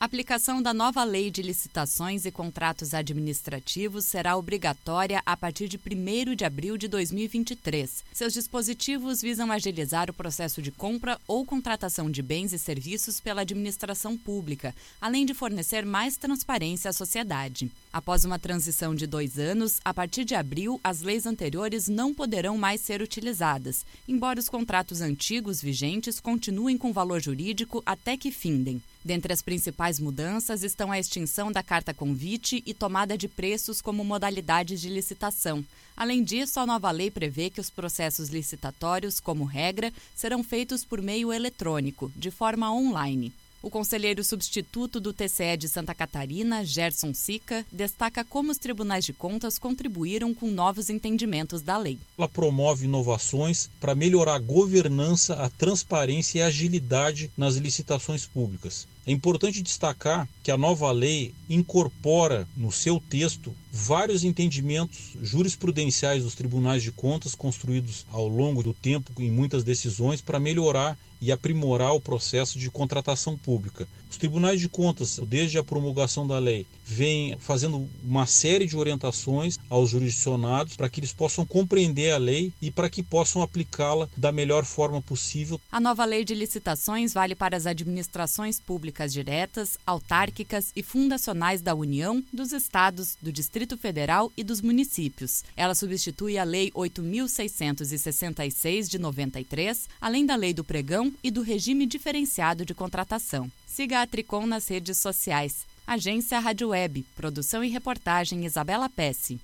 Aplicação 0.01 0.63
da 0.63 0.73
nova 0.73 1.03
Lei 1.03 1.29
de 1.29 1.43
Licitações 1.43 2.25
e 2.25 2.31
Contratos 2.31 2.95
Administrativos 2.95 4.05
será 4.05 4.37
obrigatória 4.37 5.21
a 5.27 5.37
partir 5.37 5.67
de 5.67 5.77
1 5.77 6.37
de 6.37 6.45
abril 6.45 6.77
de 6.77 6.87
2023. 6.87 8.05
Seus 8.13 8.33
dispositivos 8.33 9.21
visam 9.21 9.51
agilizar 9.51 10.09
o 10.09 10.15
processo 10.15 10.63
de 10.63 10.71
compra 10.71 11.19
ou 11.27 11.45
contratação 11.45 12.09
de 12.09 12.23
bens 12.23 12.53
e 12.53 12.61
serviços 12.61 13.19
pela 13.19 13.41
administração 13.41 14.17
pública, 14.17 14.73
além 15.01 15.27
de 15.27 15.35
fornecer 15.35 15.85
mais 15.85 16.17
transparência 16.17 16.91
à 16.91 16.93
sociedade. 16.93 17.69
Após 17.93 18.25
uma 18.25 18.39
transição 18.39 18.95
de 18.95 19.05
dois 19.05 19.37
anos, 19.37 19.81
a 19.85 19.93
partir 19.93 20.25
de 20.25 20.37
abril, 20.37 20.81
as 20.85 21.03
leis 21.03 21.27
anteriores 21.27 21.89
não 21.89 22.15
poderão 22.15 22.57
mais 22.57 22.81
ser 22.83 23.03
utilizadas, 23.03 23.85
embora 24.07 24.39
os 24.39 24.49
contratos 24.49 25.01
antigos 25.01 25.61
vigentes 25.61 26.21
continuem 26.21 26.79
com 26.79 26.93
valor 26.93 27.21
jurídico 27.21 27.83
até 27.85 28.17
que 28.17 28.31
findem. 28.31 28.81
Dentre 29.09 29.33
as 29.33 29.41
principais 29.41 29.99
mudanças 29.99 30.63
estão 30.63 30.93
a 30.93 30.99
extinção 30.99 31.51
da 31.51 31.63
carta 31.63 31.95
convite 31.95 32.63
e 32.67 32.75
tomada 32.75 33.17
de 33.17 33.27
preços 33.27 33.81
como 33.81 34.05
modalidades 34.05 34.83
de 34.83 34.91
licitação. 34.91 35.65
Além 35.97 36.23
disso, 36.23 36.61
a 36.61 36.67
nova 36.67 36.91
lei 36.91 37.11
prevê 37.11 37.49
que 37.49 37.59
os 37.59 37.71
processos 37.71 38.29
licitatórios, 38.29 39.19
como 39.19 39.47
regra, 39.47 39.91
serão 40.15 40.45
feitos 40.45 40.85
por 40.85 41.01
meio 41.01 41.33
eletrônico, 41.33 42.13
de 42.15 42.31
forma 42.31 42.71
online. 42.71 43.33
O 43.61 43.71
conselheiro 43.71 44.23
substituto 44.23 45.01
do 45.01 45.13
TCE 45.13 45.57
de 45.59 45.69
Santa 45.69 45.93
Catarina, 45.93 46.65
Gerson 46.65 47.13
Sica, 47.13 47.67
destaca 47.73 48.23
como 48.23 48.53
os 48.53 48.59
tribunais 48.59 49.05
de 49.05 49.13
contas 49.13 49.59
contribuíram 49.59 50.33
com 50.33 50.49
novos 50.49 50.89
entendimentos 50.91 51.61
da 51.61 51.77
lei. 51.77 51.99
Ela 52.17 52.29
promove 52.29 52.85
inovações 52.85 53.69
para 53.81 53.97
melhorar 53.97 54.35
a 54.35 54.39
governança, 54.39 55.35
a 55.43 55.49
transparência 55.49 56.39
e 56.39 56.43
a 56.43 56.47
agilidade 56.47 57.33
nas 57.37 57.57
licitações 57.57 58.27
públicas. 58.27 58.87
É 59.09 59.11
importante 59.11 59.63
destacar 59.63 60.29
que 60.43 60.51
a 60.51 60.57
nova 60.59 60.93
lei 60.93 61.33
incorpora 61.49 62.47
no 62.55 62.71
seu 62.71 63.01
texto 63.01 63.55
vários 63.73 64.23
entendimentos 64.23 65.17
jurisprudenciais 65.23 66.25
dos 66.25 66.35
tribunais 66.35 66.83
de 66.83 66.93
contas 66.93 67.35
construídos 67.35 68.05
ao 68.13 68.29
longo 68.29 68.63
do 68.63 68.75
tempo 68.75 69.11
em 69.19 69.31
muitas 69.31 69.65
decisões 69.65 70.21
para 70.21 70.39
melhorar 70.39 70.99
e 71.21 71.33
aprimorar 71.33 71.95
o 71.95 72.01
processo 72.01 72.59
de 72.59 72.71
contratação 72.71 73.37
pública. 73.37 73.89
Os 74.11 74.17
tribunais 74.17 74.61
de 74.61 74.69
contas, 74.69 75.21
desde 75.27 75.59
a 75.59 75.65
promulgação 75.65 76.27
da 76.27 76.39
lei, 76.39 76.67
vêm 76.85 77.37
fazendo 77.39 77.89
uma 78.03 78.25
série 78.25 78.67
de 78.67 78.77
orientações 78.77 79.59
aos 79.69 79.91
jurisdicionados 79.91 80.77
para 80.77 80.89
que 80.89 81.01
eles 81.01 81.13
possam 81.13 81.45
compreender 81.45 82.13
a 82.13 82.19
lei 82.19 82.53
e 82.63 82.71
para 82.71 82.89
que 82.89 83.03
possam 83.03 83.43
aplicá-la 83.43 84.09
da 84.17 84.33
melhor 84.33 84.65
forma 84.65 85.03
possível. 85.03 85.61
A 85.71 85.81
nova 85.81 86.05
lei 86.05 86.25
de 86.25 86.35
licitações 86.35 87.13
vale 87.13 87.35
para 87.35 87.57
as 87.57 87.67
administrações 87.67 88.59
públicas 88.59 88.98
diretas, 89.07 89.79
autárquicas 89.87 90.73
e 90.75 90.83
fundacionais 90.83 91.61
da 91.61 91.75
União, 91.75 92.23
dos 92.33 92.53
estados, 92.53 93.17
do 93.23 93.31
Distrito 93.31 93.77
Federal 93.77 94.33
e 94.37 94.43
dos 94.43 94.61
municípios. 94.61 95.45
Ela 95.57 95.75
substitui 95.75 96.39
a 96.39 96.45
Lei 96.45 96.71
8666 96.75 98.89
de 98.89 98.99
93, 98.99 99.89
além 100.01 100.27
da 100.27 100.37
Lei 100.37 100.53
do 100.53 100.65
Pregão 100.65 101.13
e 101.23 101.31
do 101.31 101.43
Regime 101.43 101.87
Diferenciado 101.87 102.65
de 102.65 102.75
Contratação. 102.75 103.51
Siga 103.67 104.03
a 104.03 104.07
Tricom 104.07 104.47
nas 104.47 104.69
redes 104.69 104.99
sociais. 104.99 105.67
Agência 105.87 106.39
Rádio 106.39 106.69
Web. 106.69 107.05
Produção 107.17 107.65
e 107.65 107.69
reportagem 107.69 108.45
Isabela 108.45 108.89
Pesce. 108.89 109.41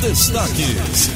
Destaques. 0.00 1.08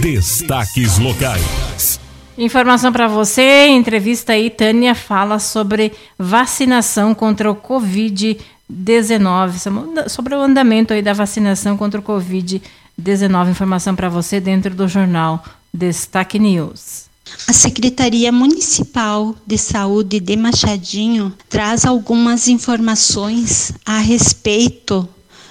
Destaques 0.00 0.98
locais. 0.98 2.03
Informação 2.36 2.92
para 2.92 3.06
você, 3.06 3.68
entrevista 3.68 4.32
aí, 4.32 4.50
Tânia 4.50 4.92
fala 4.92 5.38
sobre 5.38 5.92
vacinação 6.18 7.14
contra 7.14 7.48
o 7.48 7.54
Covid-19, 7.54 10.08
sobre 10.08 10.34
o 10.34 10.40
andamento 10.40 10.92
aí 10.92 11.00
da 11.00 11.12
vacinação 11.12 11.76
contra 11.76 12.00
o 12.00 12.02
Covid-19. 12.02 13.50
Informação 13.50 13.94
para 13.94 14.08
você 14.08 14.40
dentro 14.40 14.74
do 14.74 14.88
jornal 14.88 15.44
Destaque 15.72 16.40
News. 16.40 17.04
A 17.46 17.52
Secretaria 17.52 18.32
Municipal 18.32 19.36
de 19.46 19.56
Saúde 19.56 20.18
de 20.18 20.36
Machadinho 20.36 21.32
traz 21.48 21.84
algumas 21.84 22.48
informações 22.48 23.72
a 23.86 23.98
respeito 23.98 25.08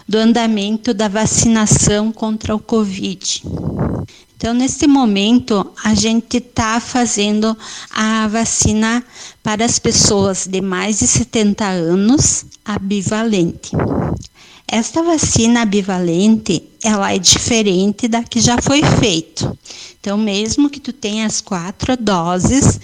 do 0.07 0.17
andamento 0.17 0.93
da 0.93 1.07
vacinação 1.07 2.11
contra 2.11 2.53
o 2.53 2.59
Covid. 2.59 3.41
Então, 4.43 4.53
neste 4.53 4.87
momento, 4.87 5.71
a 5.85 5.95
gente 5.95 6.35
está 6.35 6.77
fazendo 6.77 7.57
a 7.89 8.27
vacina 8.27 9.01
para 9.41 9.63
as 9.63 9.79
pessoas 9.79 10.45
de 10.45 10.59
mais 10.59 10.99
de 10.99 11.07
70 11.07 11.65
anos, 11.65 12.43
a 12.65 12.77
bivalente. 12.77 13.71
esta 14.67 15.01
vacina 15.01 15.63
bivalente, 15.63 16.61
ela 16.83 17.13
é 17.13 17.17
diferente 17.17 18.09
da 18.09 18.21
que 18.21 18.41
já 18.41 18.61
foi 18.61 18.81
feito. 18.99 19.57
Então, 20.01 20.17
mesmo 20.17 20.69
que 20.69 20.81
tu 20.81 20.91
tenha 20.91 21.25
as 21.25 21.39
quatro 21.39 21.95
doses, 21.95 22.81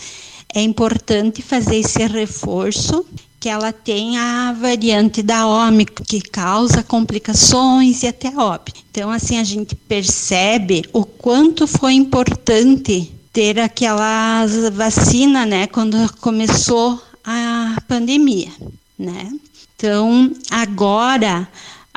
é 0.55 0.61
importante 0.61 1.41
fazer 1.41 1.75
esse 1.75 2.07
reforço 2.07 3.05
que 3.39 3.47
ela 3.47 3.71
tem 3.71 4.17
a 4.17 4.51
variante 4.53 5.23
da 5.23 5.47
Ômicron, 5.47 6.05
que 6.05 6.21
causa 6.21 6.83
complicações 6.83 8.03
e 8.03 8.07
até 8.07 8.29
óbito. 8.35 8.81
Então, 8.91 9.09
assim, 9.09 9.37
a 9.37 9.43
gente 9.43 9.75
percebe 9.75 10.83
o 10.91 11.05
quanto 11.05 11.65
foi 11.65 11.93
importante 11.93 13.11
ter 13.31 13.59
aquela 13.59 14.45
vacina, 14.73 15.45
né, 15.45 15.67
quando 15.67 15.97
começou 16.19 17.01
a 17.23 17.77
pandemia, 17.87 18.49
né? 18.97 19.31
Então, 19.75 20.33
agora 20.51 21.47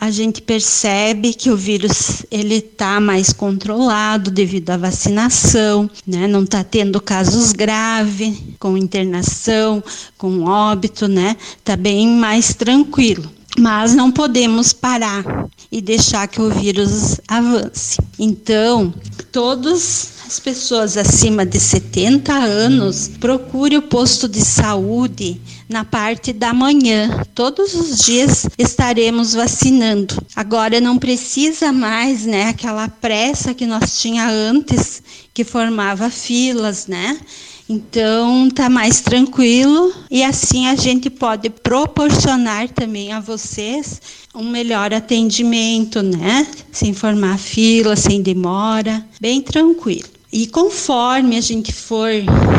a 0.02 0.10
gente 0.10 0.42
percebe 0.42 1.32
que 1.32 1.48
o 1.48 1.56
vírus 1.56 2.26
ele 2.28 2.56
está 2.56 2.98
mais 2.98 3.32
controlado 3.32 4.32
devido 4.32 4.70
à 4.70 4.76
vacinação, 4.76 5.88
né? 6.04 6.26
Não 6.26 6.42
está 6.42 6.64
tendo 6.64 7.00
casos 7.00 7.52
graves 7.52 8.36
com 8.58 8.76
internação, 8.76 9.80
com 10.18 10.42
óbito, 10.42 11.06
né? 11.06 11.36
Está 11.56 11.76
bem 11.76 12.08
mais 12.08 12.52
tranquilo. 12.52 13.30
Mas 13.56 13.94
não 13.94 14.10
podemos 14.10 14.72
parar 14.72 15.48
e 15.70 15.80
deixar 15.80 16.26
que 16.26 16.42
o 16.42 16.50
vírus 16.50 17.20
avance. 17.28 17.96
Então, 18.18 18.92
todos 19.30 20.11
as 20.32 20.40
pessoas 20.40 20.96
acima 20.96 21.44
de 21.44 21.60
70 21.60 22.32
anos 22.32 23.06
procure 23.20 23.76
o 23.76 23.82
posto 23.82 24.26
de 24.26 24.40
saúde 24.40 25.38
na 25.68 25.84
parte 25.84 26.32
da 26.32 26.54
manhã. 26.54 27.22
Todos 27.34 27.74
os 27.74 27.98
dias 27.98 28.46
estaremos 28.56 29.34
vacinando. 29.34 30.16
Agora 30.34 30.80
não 30.80 30.96
precisa 30.96 31.70
mais, 31.70 32.24
né, 32.24 32.44
aquela 32.44 32.88
pressa 32.88 33.52
que 33.52 33.66
nós 33.66 34.00
tinha 34.00 34.26
antes, 34.26 35.02
que 35.34 35.44
formava 35.44 36.08
filas, 36.08 36.86
né? 36.86 37.20
Então 37.68 38.48
tá 38.48 38.70
mais 38.70 39.02
tranquilo 39.02 39.92
e 40.10 40.22
assim 40.24 40.66
a 40.66 40.74
gente 40.74 41.10
pode 41.10 41.50
proporcionar 41.50 42.70
também 42.70 43.12
a 43.12 43.20
vocês 43.20 44.00
um 44.34 44.48
melhor 44.48 44.94
atendimento, 44.94 46.00
né? 46.00 46.46
Sem 46.72 46.94
formar 46.94 47.36
fila, 47.38 47.96
sem 47.96 48.22
demora, 48.22 49.06
bem 49.20 49.42
tranquilo. 49.42 50.21
E 50.32 50.46
conforme 50.46 51.36
a 51.36 51.40
gente 51.42 51.72
for 51.74 52.10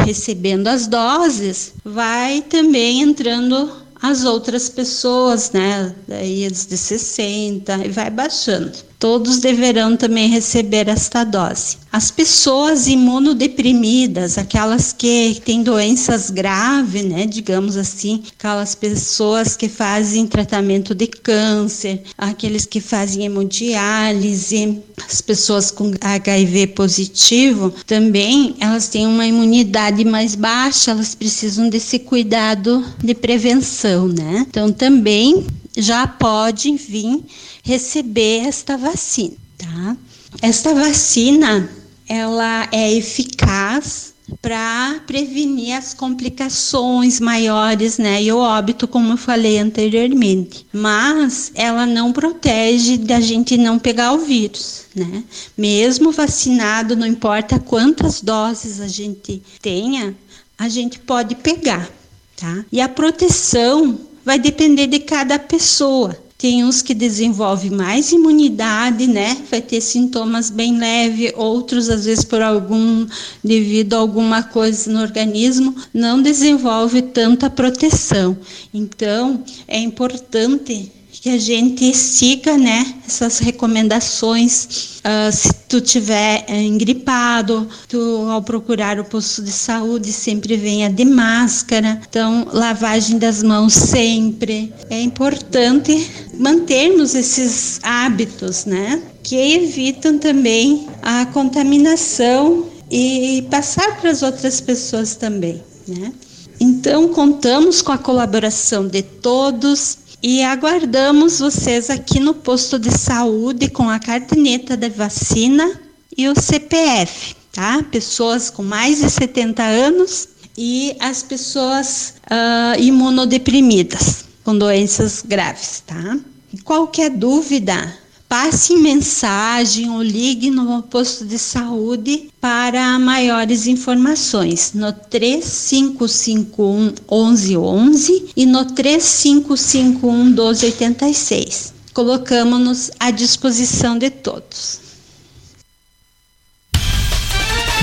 recebendo 0.05 0.67
as 0.67 0.85
doses, 0.85 1.73
vai 1.83 2.41
também 2.41 3.01
entrando 3.01 3.71
as 3.99 4.25
outras 4.25 4.69
pessoas, 4.69 5.51
né? 5.51 5.95
Daí 6.07 6.45
as 6.45 6.67
de 6.67 6.77
60 6.77 7.85
e 7.85 7.89
vai 7.89 8.11
baixando. 8.11 8.77
Todos 9.03 9.39
deverão 9.39 9.97
também 9.97 10.29
receber 10.29 10.87
esta 10.87 11.25
dose. 11.25 11.75
As 11.91 12.09
pessoas 12.09 12.87
imunodeprimidas, 12.87 14.37
aquelas 14.37 14.93
que 14.93 15.41
têm 15.43 15.61
doenças 15.61 16.29
graves, 16.29 17.03
né, 17.03 17.25
digamos 17.25 17.75
assim, 17.75 18.23
aquelas 18.39 18.75
pessoas 18.75 19.57
que 19.57 19.67
fazem 19.67 20.25
tratamento 20.25 20.95
de 20.95 21.07
câncer, 21.07 22.01
aqueles 22.17 22.65
que 22.65 22.79
fazem 22.79 23.25
hemodiálise, 23.25 24.81
as 25.05 25.19
pessoas 25.19 25.69
com 25.69 25.91
HIV 25.99 26.67
positivo, 26.67 27.73
também 27.85 28.55
elas 28.57 28.87
têm 28.87 29.05
uma 29.05 29.27
imunidade 29.27 30.05
mais 30.05 30.33
baixa, 30.33 30.91
elas 30.91 31.13
precisam 31.13 31.67
desse 31.67 31.99
cuidado 31.99 32.81
de 33.03 33.13
prevenção, 33.13 34.07
né? 34.07 34.45
Então 34.47 34.71
também 34.71 35.45
já 35.75 36.05
pode 36.07 36.75
vir 36.77 37.21
receber 37.63 38.45
esta 38.45 38.77
vacina, 38.77 39.35
tá? 39.57 39.97
Esta 40.41 40.73
vacina 40.73 41.69
ela 42.07 42.67
é 42.71 42.93
eficaz 42.93 44.13
para 44.41 45.01
prevenir 45.07 45.73
as 45.73 45.93
complicações 45.93 47.19
maiores, 47.19 47.97
né, 47.97 48.21
e 48.21 48.31
o 48.31 48.37
óbito, 48.37 48.87
como 48.87 49.13
eu 49.13 49.17
falei 49.17 49.57
anteriormente. 49.57 50.65
Mas 50.73 51.51
ela 51.55 51.85
não 51.85 52.11
protege 52.11 52.97
da 52.97 53.19
gente 53.19 53.57
não 53.57 53.79
pegar 53.79 54.13
o 54.13 54.19
vírus, 54.19 54.85
né? 54.95 55.23
Mesmo 55.57 56.11
vacinado, 56.11 56.95
não 56.95 57.07
importa 57.07 57.59
quantas 57.59 58.21
doses 58.21 58.81
a 58.81 58.87
gente 58.87 59.41
tenha, 59.61 60.15
a 60.57 60.67
gente 60.67 60.99
pode 60.99 61.35
pegar, 61.35 61.89
tá? 62.35 62.65
E 62.71 62.81
a 62.81 62.89
proteção 62.89 63.99
vai 64.25 64.39
depender 64.39 64.87
de 64.87 64.99
cada 64.99 65.37
pessoa. 65.39 66.17
Tem 66.43 66.61
uns 66.61 66.81
que 66.81 66.93
desenvolvem 66.93 67.71
mais 67.71 68.11
imunidade, 68.11 69.07
né? 69.07 69.37
Vai 69.49 69.61
ter 69.61 69.79
sintomas 69.79 70.49
bem 70.49 70.77
leves, 70.77 71.31
outros, 71.37 71.89
às 71.89 72.03
vezes, 72.03 72.25
por 72.25 72.41
algum, 72.41 73.07
devido 73.41 73.93
a 73.93 73.99
alguma 73.99 74.43
coisa 74.43 74.91
no 74.91 74.99
organismo, 74.99 75.73
não 75.93 76.21
desenvolve 76.21 77.01
tanta 77.01 77.49
proteção. 77.49 78.37
Então, 78.73 79.41
é 79.69 79.79
importante 79.79 80.91
que 81.23 81.29
a 81.29 81.39
gente 81.39 81.95
siga, 81.95 82.57
né, 82.57 82.95
essas 83.07 83.39
recomendações. 83.39 84.99
Uh, 84.99 85.31
se 85.31 85.53
tu 85.69 85.79
tiver 85.79 86.45
uh, 86.49 86.53
engripado, 86.53 87.65
tu 87.87 88.27
ao 88.29 88.41
procurar 88.41 88.99
o 88.99 89.05
posto 89.05 89.41
de 89.41 89.49
saúde 89.49 90.11
sempre 90.11 90.57
venha 90.57 90.89
de 90.89 91.05
máscara. 91.05 92.01
Então, 92.09 92.45
lavagem 92.51 93.17
das 93.17 93.41
mãos 93.41 93.71
sempre. 93.71 94.73
É 94.89 94.99
importante 95.01 96.11
mantermos 96.37 97.15
esses 97.15 97.79
hábitos, 97.81 98.65
né, 98.65 99.01
que 99.23 99.37
evitam 99.37 100.17
também 100.17 100.89
a 101.01 101.25
contaminação 101.27 102.65
e 102.91 103.47
passar 103.49 104.01
para 104.01 104.09
as 104.09 104.21
outras 104.21 104.59
pessoas 104.59 105.15
também, 105.15 105.63
né? 105.87 106.11
Então, 106.59 107.09
contamos 107.09 107.81
com 107.81 107.91
a 107.91 107.97
colaboração 107.97 108.87
de 108.87 109.01
todos 109.01 110.02
e 110.23 110.41
aguardamos 110.41 111.39
vocês 111.39 111.89
aqui 111.89 112.17
no 112.17 112.33
posto 112.33 112.79
de 112.79 112.89
saúde 112.89 113.69
com 113.69 113.89
a 113.89 113.99
cartineta 113.99 114.77
de 114.77 114.87
vacina 114.87 115.81
e 116.17 116.29
o 116.29 116.39
CPF, 116.39 117.35
tá? 117.51 117.83
Pessoas 117.91 118.49
com 118.49 118.63
mais 118.63 118.99
de 118.99 119.09
70 119.09 119.61
anos 119.61 120.29
e 120.57 120.95
as 121.01 121.21
pessoas 121.21 122.13
uh, 122.31 122.79
imunodeprimidas 122.79 124.23
com 124.45 124.57
doenças 124.57 125.21
graves, 125.27 125.83
tá? 125.85 126.17
E 126.53 126.57
qualquer 126.61 127.09
dúvida, 127.09 127.93
passe 128.33 128.75
mensagem 128.77 129.91
ou 129.91 130.01
ligue 130.01 130.49
no 130.49 130.81
posto 130.81 131.23
de 131.23 131.37
saúde 131.37 132.31
para 132.41 132.97
maiores 132.97 133.67
informações 133.67 134.71
no 134.73 134.91
3551 134.91 136.95
1111 137.07 138.31
e 138.35 138.47
no 138.47 138.65
3551 138.65 140.25
1286. 140.25 141.75
Colocamos-nos 141.93 142.89
à 142.99 143.11
disposição 143.11 143.99
de 143.99 144.09
todos. 144.09 144.79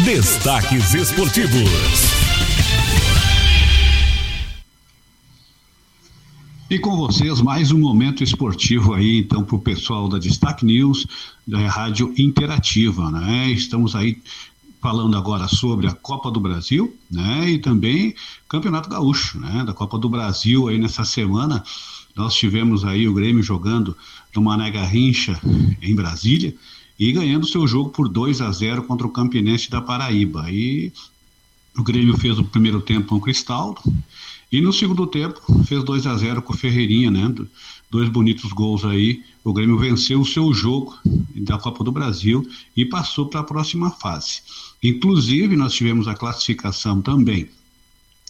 Destaques 0.04 0.94
esportivos. 0.94 2.19
E 6.70 6.78
com 6.78 6.96
vocês, 6.96 7.40
mais 7.40 7.72
um 7.72 7.80
momento 7.80 8.22
esportivo 8.22 8.94
aí, 8.94 9.18
então, 9.18 9.42
para 9.42 9.56
o 9.56 9.60
pessoal 9.60 10.08
da 10.08 10.18
Destaque 10.18 10.64
News, 10.64 11.04
da 11.44 11.58
Rádio 11.68 12.14
Interativa, 12.16 13.10
né? 13.10 13.50
Estamos 13.50 13.96
aí 13.96 14.22
falando 14.80 15.16
agora 15.16 15.48
sobre 15.48 15.88
a 15.88 15.92
Copa 15.92 16.30
do 16.30 16.38
Brasil, 16.38 16.96
né? 17.10 17.50
E 17.50 17.58
também 17.58 18.14
Campeonato 18.48 18.88
Gaúcho, 18.88 19.40
né? 19.40 19.64
Da 19.66 19.74
Copa 19.74 19.98
do 19.98 20.08
Brasil 20.08 20.68
aí 20.68 20.78
nessa 20.78 21.04
semana, 21.04 21.60
nós 22.14 22.34
tivemos 22.34 22.84
aí 22.84 23.08
o 23.08 23.14
Grêmio 23.14 23.42
jogando 23.42 23.96
no 24.32 24.40
Mané 24.40 24.70
Garrincha 24.70 25.40
em 25.82 25.96
Brasília 25.96 26.54
e 26.96 27.10
ganhando 27.10 27.48
seu 27.48 27.66
jogo 27.66 27.90
por 27.90 28.08
2 28.08 28.40
a 28.40 28.52
0 28.52 28.84
contra 28.84 29.08
o 29.08 29.10
Campinense 29.10 29.68
da 29.68 29.80
Paraíba. 29.80 30.48
E 30.48 30.92
o 31.76 31.82
Grêmio 31.82 32.16
fez 32.16 32.38
o 32.38 32.44
primeiro 32.44 32.80
tempo 32.80 33.08
com 33.08 33.16
o 33.16 33.20
Cristaldo, 33.20 33.80
e 34.52 34.60
no 34.60 34.72
segundo 34.72 35.06
tempo, 35.06 35.40
fez 35.64 35.84
2 35.84 36.06
a 36.06 36.16
0 36.16 36.42
com 36.42 36.52
o 36.52 36.56
Ferreirinha, 36.56 37.10
né? 37.10 37.32
Dois 37.88 38.08
bonitos 38.08 38.52
gols 38.52 38.84
aí. 38.84 39.22
O 39.44 39.52
Grêmio 39.52 39.78
venceu 39.78 40.20
o 40.20 40.26
seu 40.26 40.52
jogo 40.52 40.98
da 41.36 41.56
Copa 41.56 41.84
do 41.84 41.92
Brasil 41.92 42.46
e 42.76 42.84
passou 42.84 43.26
para 43.26 43.40
a 43.40 43.44
próxima 43.44 43.90
fase. 43.90 44.42
Inclusive, 44.82 45.56
nós 45.56 45.72
tivemos 45.72 46.08
a 46.08 46.14
classificação 46.14 47.00
também 47.00 47.48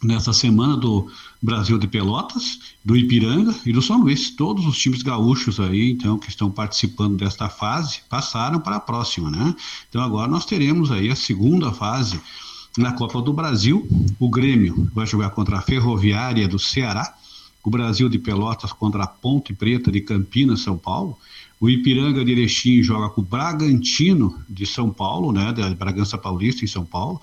nessa 0.03 0.33
semana 0.33 0.77
do 0.77 1.11
Brasil 1.43 1.79
de 1.79 1.87
Pelotas, 1.87 2.59
do 2.85 2.97
Ipiranga 2.97 3.55
e 3.65 3.73
do 3.73 3.83
São 3.83 4.01
Luís. 4.01 4.31
Todos 4.31 4.67
os 4.67 4.79
times 4.79 5.03
gaúchos 5.03 5.61
aí, 5.61 5.91
então, 5.91 6.19
que 6.19 6.29
estão 6.29 6.51
participando 6.51 7.17
desta 7.17 7.49
fase, 7.49 8.01
passaram 8.09 8.61
para 8.61 8.77
a 8.77 8.81
próxima, 8.81 9.31
né? 9.31 9.55
Então 9.89 10.03
agora 10.03 10.31
nós 10.31 10.45
teremos 10.45 10.91
aí 10.91 11.11
a 11.11 11.17
segunda 11.17 11.73
fase 11.73 12.21
na 12.81 12.93
Copa 12.93 13.21
do 13.23 13.33
Brasil. 13.33 13.87
O 14.19 14.29
Grêmio 14.29 14.91
vai 14.95 15.07
jogar 15.07 15.31
contra 15.31 15.59
a 15.59 15.63
Ferroviária 15.63 16.49
do 16.49 16.59
Ceará 16.59 17.15
o 17.63 17.71
Brasil 17.71 18.09
de 18.09 18.19
Pelotas 18.19 18.73
contra 18.73 19.05
a 19.05 19.07
Ponte 19.07 19.53
Preta 19.53 19.93
de 19.93 20.01
Campinas, 20.01 20.61
São 20.61 20.79
Paulo. 20.79 21.19
O 21.61 21.69
Ipiranga 21.69 22.25
de 22.25 22.33
Erechim 22.33 22.83
joga 22.83 23.11
com 23.11 23.21
o 23.21 23.25
Bragantino 23.25 24.41
de 24.49 24.65
São 24.65 24.91
Paulo, 24.91 25.31
né, 25.31 25.53
da 25.53 25.69
Bragança 25.75 26.17
Paulista 26.17 26.65
em 26.65 26.69
São 26.69 26.85
Paulo. 26.85 27.21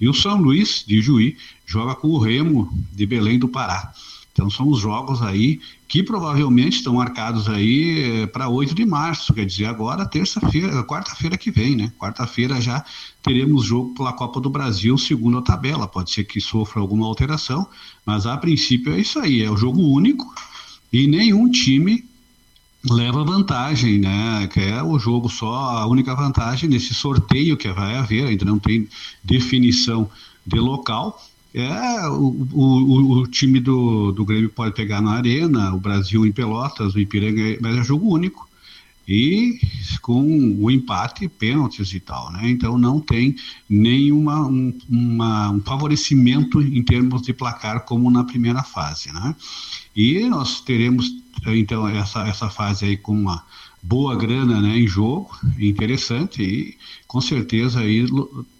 E 0.00 0.08
o 0.08 0.14
São 0.14 0.40
Luís 0.40 0.84
de 0.86 1.00
Juí 1.00 1.36
joga 1.64 1.94
com 1.94 2.08
o 2.08 2.18
Remo 2.18 2.68
de 2.92 3.06
Belém 3.06 3.38
do 3.38 3.48
Pará. 3.48 3.92
Então 4.32 4.50
são 4.50 4.68
os 4.68 4.80
jogos 4.80 5.22
aí 5.22 5.60
que 5.88 6.02
provavelmente 6.02 6.76
estão 6.76 6.94
marcados 6.94 7.48
aí 7.48 8.22
eh, 8.22 8.26
para 8.26 8.50
8 8.50 8.74
de 8.74 8.84
março, 8.84 9.32
quer 9.32 9.46
dizer, 9.46 9.64
agora 9.64 10.04
terça-feira, 10.04 10.84
quarta-feira 10.84 11.38
que 11.38 11.50
vem, 11.50 11.74
né? 11.74 11.90
Quarta-feira 11.98 12.60
já 12.60 12.84
teremos 13.26 13.64
jogo 13.64 13.92
pela 13.94 14.12
Copa 14.12 14.40
do 14.40 14.48
Brasil, 14.48 14.96
segundo 14.96 15.38
a 15.38 15.42
tabela. 15.42 15.88
Pode 15.88 16.12
ser 16.12 16.24
que 16.24 16.40
sofra 16.40 16.80
alguma 16.80 17.06
alteração, 17.06 17.66
mas 18.04 18.24
a 18.24 18.36
princípio 18.36 18.94
é 18.94 19.00
isso 19.00 19.18
aí, 19.18 19.42
é 19.42 19.50
o 19.50 19.56
jogo 19.56 19.82
único 19.82 20.32
e 20.92 21.08
nenhum 21.08 21.50
time 21.50 22.04
leva 22.88 23.24
vantagem, 23.24 23.98
né? 23.98 24.48
Que 24.52 24.60
é 24.60 24.82
o 24.82 24.96
jogo 24.98 25.28
só, 25.28 25.78
a 25.78 25.86
única 25.86 26.14
vantagem 26.14 26.70
nesse 26.70 26.94
sorteio 26.94 27.56
que 27.56 27.72
vai 27.72 27.96
haver, 27.96 28.28
ainda 28.28 28.44
não 28.44 28.60
tem 28.60 28.88
definição 29.24 30.08
de 30.46 30.60
local 30.60 31.20
é, 31.56 32.06
o, 32.08 32.46
o, 32.52 33.12
o, 33.20 33.26
time 33.26 33.58
do, 33.58 34.12
do 34.12 34.26
Grêmio 34.26 34.50
pode 34.50 34.74
pegar 34.74 35.00
na 35.00 35.12
Arena, 35.12 35.74
o 35.74 35.80
Brasil 35.80 36.26
em 36.26 36.30
Pelotas, 36.30 36.94
o 36.94 37.00
Ipiranga, 37.00 37.56
mas 37.62 37.78
é 37.78 37.82
jogo 37.82 38.12
único. 38.12 38.46
E 39.08 39.60
com 40.02 40.56
o 40.60 40.70
empate, 40.70 41.28
pênaltis 41.28 41.92
e 41.92 42.00
tal, 42.00 42.32
né? 42.32 42.50
Então 42.50 42.76
não 42.76 43.00
tem 43.00 43.36
nenhuma 43.68 44.46
um, 44.46 44.76
uma, 44.88 45.50
um 45.50 45.60
favorecimento 45.60 46.60
em 46.60 46.82
termos 46.82 47.22
de 47.22 47.32
placar 47.32 47.84
como 47.84 48.10
na 48.10 48.24
primeira 48.24 48.62
fase, 48.62 49.12
né? 49.12 49.34
E 49.94 50.28
nós 50.28 50.60
teremos 50.60 51.10
então 51.46 51.86
essa, 51.88 52.26
essa 52.26 52.50
fase 52.50 52.84
aí 52.84 52.96
com 52.96 53.12
uma 53.12 53.44
boa 53.82 54.16
grana 54.16 54.60
né, 54.60 54.78
em 54.78 54.86
jogo, 54.86 55.30
interessante, 55.58 56.42
e 56.42 56.76
com 57.06 57.20
certeza 57.20 57.80
aí 57.80 58.04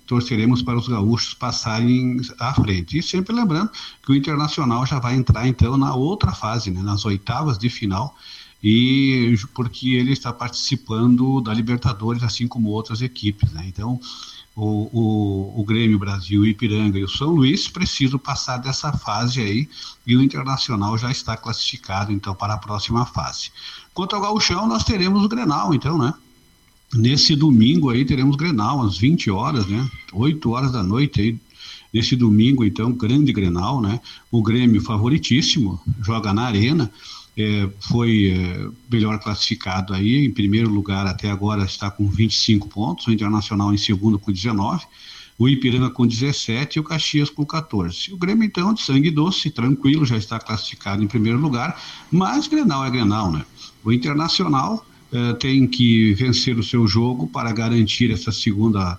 torceremos 0.06 0.62
para 0.62 0.78
os 0.78 0.86
gaúchos 0.86 1.34
passarem 1.34 2.20
à 2.38 2.54
frente. 2.54 2.96
E 2.96 3.02
sempre 3.02 3.34
lembrando 3.34 3.70
que 4.04 4.12
o 4.12 4.14
Internacional 4.14 4.86
já 4.86 5.00
vai 5.00 5.16
entrar 5.16 5.48
então 5.48 5.76
na 5.76 5.94
outra 5.94 6.32
fase, 6.32 6.70
né, 6.70 6.80
nas 6.80 7.04
oitavas 7.04 7.58
de 7.58 7.68
final, 7.68 8.14
e 8.68 9.36
porque 9.54 9.90
ele 9.90 10.10
está 10.10 10.32
participando 10.32 11.40
da 11.40 11.54
Libertadores, 11.54 12.24
assim 12.24 12.48
como 12.48 12.70
outras 12.70 13.00
equipes. 13.00 13.52
Né? 13.52 13.64
Então, 13.68 14.00
o, 14.56 14.90
o, 14.92 15.60
o 15.60 15.64
Grêmio 15.64 16.00
Brasil, 16.00 16.44
Ipiranga 16.44 16.98
e 16.98 17.04
o 17.04 17.08
São 17.08 17.30
Luís 17.30 17.68
precisam 17.68 18.18
passar 18.18 18.56
dessa 18.56 18.92
fase 18.92 19.40
aí 19.40 19.68
e 20.04 20.16
o 20.16 20.20
Internacional 20.20 20.98
já 20.98 21.12
está 21.12 21.36
classificado 21.36 22.10
então 22.10 22.34
para 22.34 22.54
a 22.54 22.58
próxima 22.58 23.06
fase. 23.06 23.52
Quanto 23.94 24.16
ao 24.16 24.22
Gauchão, 24.22 24.66
nós 24.66 24.82
teremos 24.82 25.22
o 25.22 25.28
Grenal, 25.28 25.72
então, 25.72 25.96
né? 25.96 26.12
Nesse 26.92 27.36
domingo 27.36 27.90
aí 27.90 28.04
teremos 28.04 28.34
Grenal, 28.34 28.82
às 28.82 28.98
20 28.98 29.30
horas, 29.30 29.64
né? 29.68 29.88
8 30.12 30.50
horas 30.50 30.72
da 30.72 30.82
noite 30.82 31.20
aí. 31.20 31.38
Nesse 31.94 32.16
domingo, 32.16 32.64
então, 32.64 32.90
grande 32.90 33.32
Grenal, 33.32 33.80
né? 33.80 34.00
O 34.28 34.42
Grêmio 34.42 34.82
favoritíssimo, 34.82 35.80
joga 36.02 36.32
na 36.32 36.46
Arena, 36.46 36.90
foi 37.80 38.30
é, 38.30 38.68
melhor 38.90 39.18
classificado 39.18 39.92
aí, 39.92 40.24
em 40.24 40.30
primeiro 40.30 40.70
lugar 40.70 41.06
até 41.06 41.30
agora 41.30 41.64
está 41.64 41.90
com 41.90 42.08
25 42.08 42.68
pontos, 42.68 43.06
o 43.06 43.12
Internacional 43.12 43.74
em 43.74 43.76
segundo 43.76 44.18
com 44.18 44.32
19, 44.32 44.84
o 45.38 45.46
Ipiranga 45.46 45.90
com 45.90 46.06
17 46.06 46.78
e 46.78 46.80
o 46.80 46.84
Caxias 46.84 47.28
com 47.28 47.44
14. 47.44 48.14
O 48.14 48.16
Grêmio, 48.16 48.42
então, 48.42 48.72
de 48.72 48.80
sangue 48.80 49.10
doce, 49.10 49.50
tranquilo, 49.50 50.06
já 50.06 50.16
está 50.16 50.40
classificado 50.40 51.04
em 51.04 51.06
primeiro 51.06 51.38
lugar, 51.38 51.78
mas 52.10 52.48
Grenal 52.48 52.86
é 52.86 52.90
Grenal, 52.90 53.30
né? 53.30 53.44
O 53.84 53.92
Internacional 53.92 54.86
uh, 55.12 55.34
tem 55.34 55.66
que 55.66 56.14
vencer 56.14 56.58
o 56.58 56.64
seu 56.64 56.88
jogo 56.88 57.26
para 57.26 57.52
garantir 57.52 58.10
essa 58.10 58.32
segunda 58.32 58.98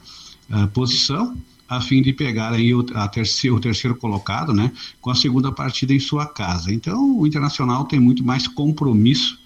posição, 0.74 1.36
a 1.68 1.82
fim 1.82 2.02
de 2.02 2.14
pegar 2.14 2.54
aí 2.54 2.74
o, 2.74 2.84
terceiro, 2.84 3.58
o 3.58 3.60
terceiro 3.60 3.96
colocado, 3.96 4.54
né, 4.54 4.72
com 5.02 5.10
a 5.10 5.16
segunda 5.16 5.52
partida 5.52 5.94
em 5.94 6.00
sua 6.00 6.26
casa. 6.26 6.74
Então, 6.74 7.18
o 7.20 7.28
Internacional 7.28 7.86
tem 7.86 8.00
muito 8.00 8.24
mais 8.24 8.48
compromisso 8.48 9.38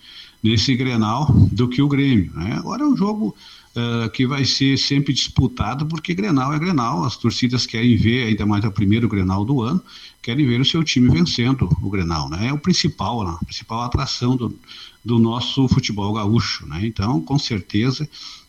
nesse 0.44 0.76
Grenal 0.76 1.32
do 1.52 1.68
que 1.68 1.82
o 1.82 1.88
Grêmio. 1.88 2.32
Né? 2.34 2.54
Agora 2.54 2.84
é 2.84 2.86
um 2.86 2.98
jogo 2.98 3.36
uh, 3.76 4.10
que 4.10 4.26
vai 4.26 4.44
ser 4.44 4.78
sempre 4.78 5.14
disputado, 5.14 5.86
porque 5.86 6.14
Grenal 6.14 6.54
é 6.54 6.60
Grenal, 6.60 7.04
as 7.04 7.16
torcidas 7.16 7.66
querem 7.66 7.96
ver, 7.96 8.28
ainda 8.28 8.46
mais 8.46 8.64
o 8.66 8.72
primeiro 8.72 9.08
Grenal 9.08 9.46
do 9.46 9.62
ano, 9.62 9.82
querem 10.22 10.46
ver 10.46 10.62
o 10.62 10.66
seu 10.66 10.84
time 10.84 11.10
vencendo 11.10 11.70
o 11.82 11.90
Grenal, 11.90 12.30
né? 12.30 12.48
É 12.48 12.54
o 12.54 12.58
principal, 12.58 13.24
né? 13.24 13.38
a 13.40 13.46
principal 13.46 13.82
atração 13.82 14.36
do, 14.36 14.58
do 15.04 15.20
nosso 15.20 15.68
futebol 15.68 16.14
gaúcho. 16.14 16.66
Né? 16.68 16.86
Então, 16.86 17.22
com 17.22 17.38
certeza, 17.38 18.08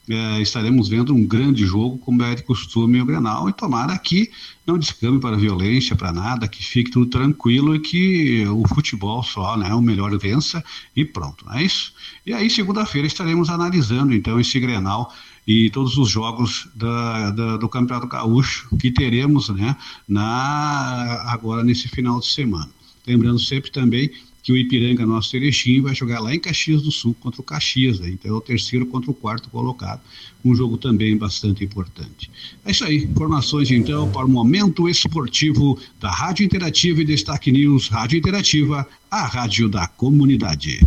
é, 0.08 0.40
estaremos 0.40 0.88
vendo 0.88 1.14
um 1.14 1.24
grande 1.24 1.64
jogo, 1.64 1.98
como 1.98 2.22
é 2.22 2.34
de 2.34 2.42
costume 2.42 3.00
o 3.00 3.06
Grenal, 3.06 3.48
e 3.48 3.52
tomara 3.52 3.96
que 3.98 4.30
não 4.66 4.78
descambe 4.78 5.20
para 5.20 5.36
violência, 5.36 5.94
para 5.94 6.12
nada, 6.12 6.48
que 6.48 6.64
fique 6.64 6.90
tudo 6.90 7.06
tranquilo 7.06 7.74
e 7.74 7.80
que 7.80 8.46
o 8.46 8.66
futebol 8.66 9.22
só, 9.22 9.56
né, 9.56 9.72
o 9.74 9.80
melhor 9.80 10.16
vença 10.18 10.62
e 10.94 11.04
pronto, 11.04 11.44
não 11.44 11.54
é 11.54 11.64
isso? 11.64 11.92
E 12.26 12.32
aí, 12.32 12.50
segunda-feira, 12.50 13.06
estaremos 13.06 13.48
analisando 13.48 14.14
então 14.14 14.38
esse 14.40 14.58
Grenal 14.58 15.12
e 15.46 15.70
todos 15.70 15.96
os 15.98 16.08
jogos 16.08 16.68
da, 16.74 17.30
da, 17.30 17.56
do 17.56 17.68
Campeonato 17.68 18.06
Gaúcho 18.06 18.68
que 18.76 18.90
teremos 18.90 19.48
né, 19.48 19.76
na, 20.08 21.24
agora 21.26 21.64
nesse 21.64 21.88
final 21.88 22.20
de 22.20 22.26
semana. 22.26 22.70
Lembrando 23.06 23.40
sempre 23.40 23.70
também 23.70 24.10
que 24.42 24.52
o 24.52 24.56
Ipiranga, 24.56 25.06
nosso 25.06 25.36
Erechim, 25.36 25.80
vai 25.80 25.94
jogar 25.94 26.20
lá 26.20 26.34
em 26.34 26.40
Caxias 26.40 26.82
do 26.82 26.90
Sul 26.90 27.14
contra 27.20 27.40
o 27.40 27.44
Caxias, 27.44 28.00
né? 28.00 28.10
então 28.10 28.30
é 28.30 28.34
o 28.34 28.40
terceiro 28.40 28.84
contra 28.86 29.10
o 29.10 29.14
quarto 29.14 29.48
colocado, 29.48 30.00
um 30.44 30.54
jogo 30.54 30.76
também 30.76 31.16
bastante 31.16 31.62
importante. 31.62 32.28
É 32.64 32.72
isso 32.72 32.84
aí, 32.84 33.04
informações 33.04 33.70
então 33.70 34.10
para 34.10 34.26
o 34.26 34.28
momento 34.28 34.88
esportivo 34.88 35.78
da 36.00 36.10
Rádio 36.10 36.44
Interativa 36.44 37.00
e 37.00 37.04
Destaque 37.04 37.52
News, 37.52 37.88
Rádio 37.88 38.18
Interativa, 38.18 38.86
a 39.08 39.26
rádio 39.26 39.68
da 39.68 39.86
comunidade. 39.86 40.80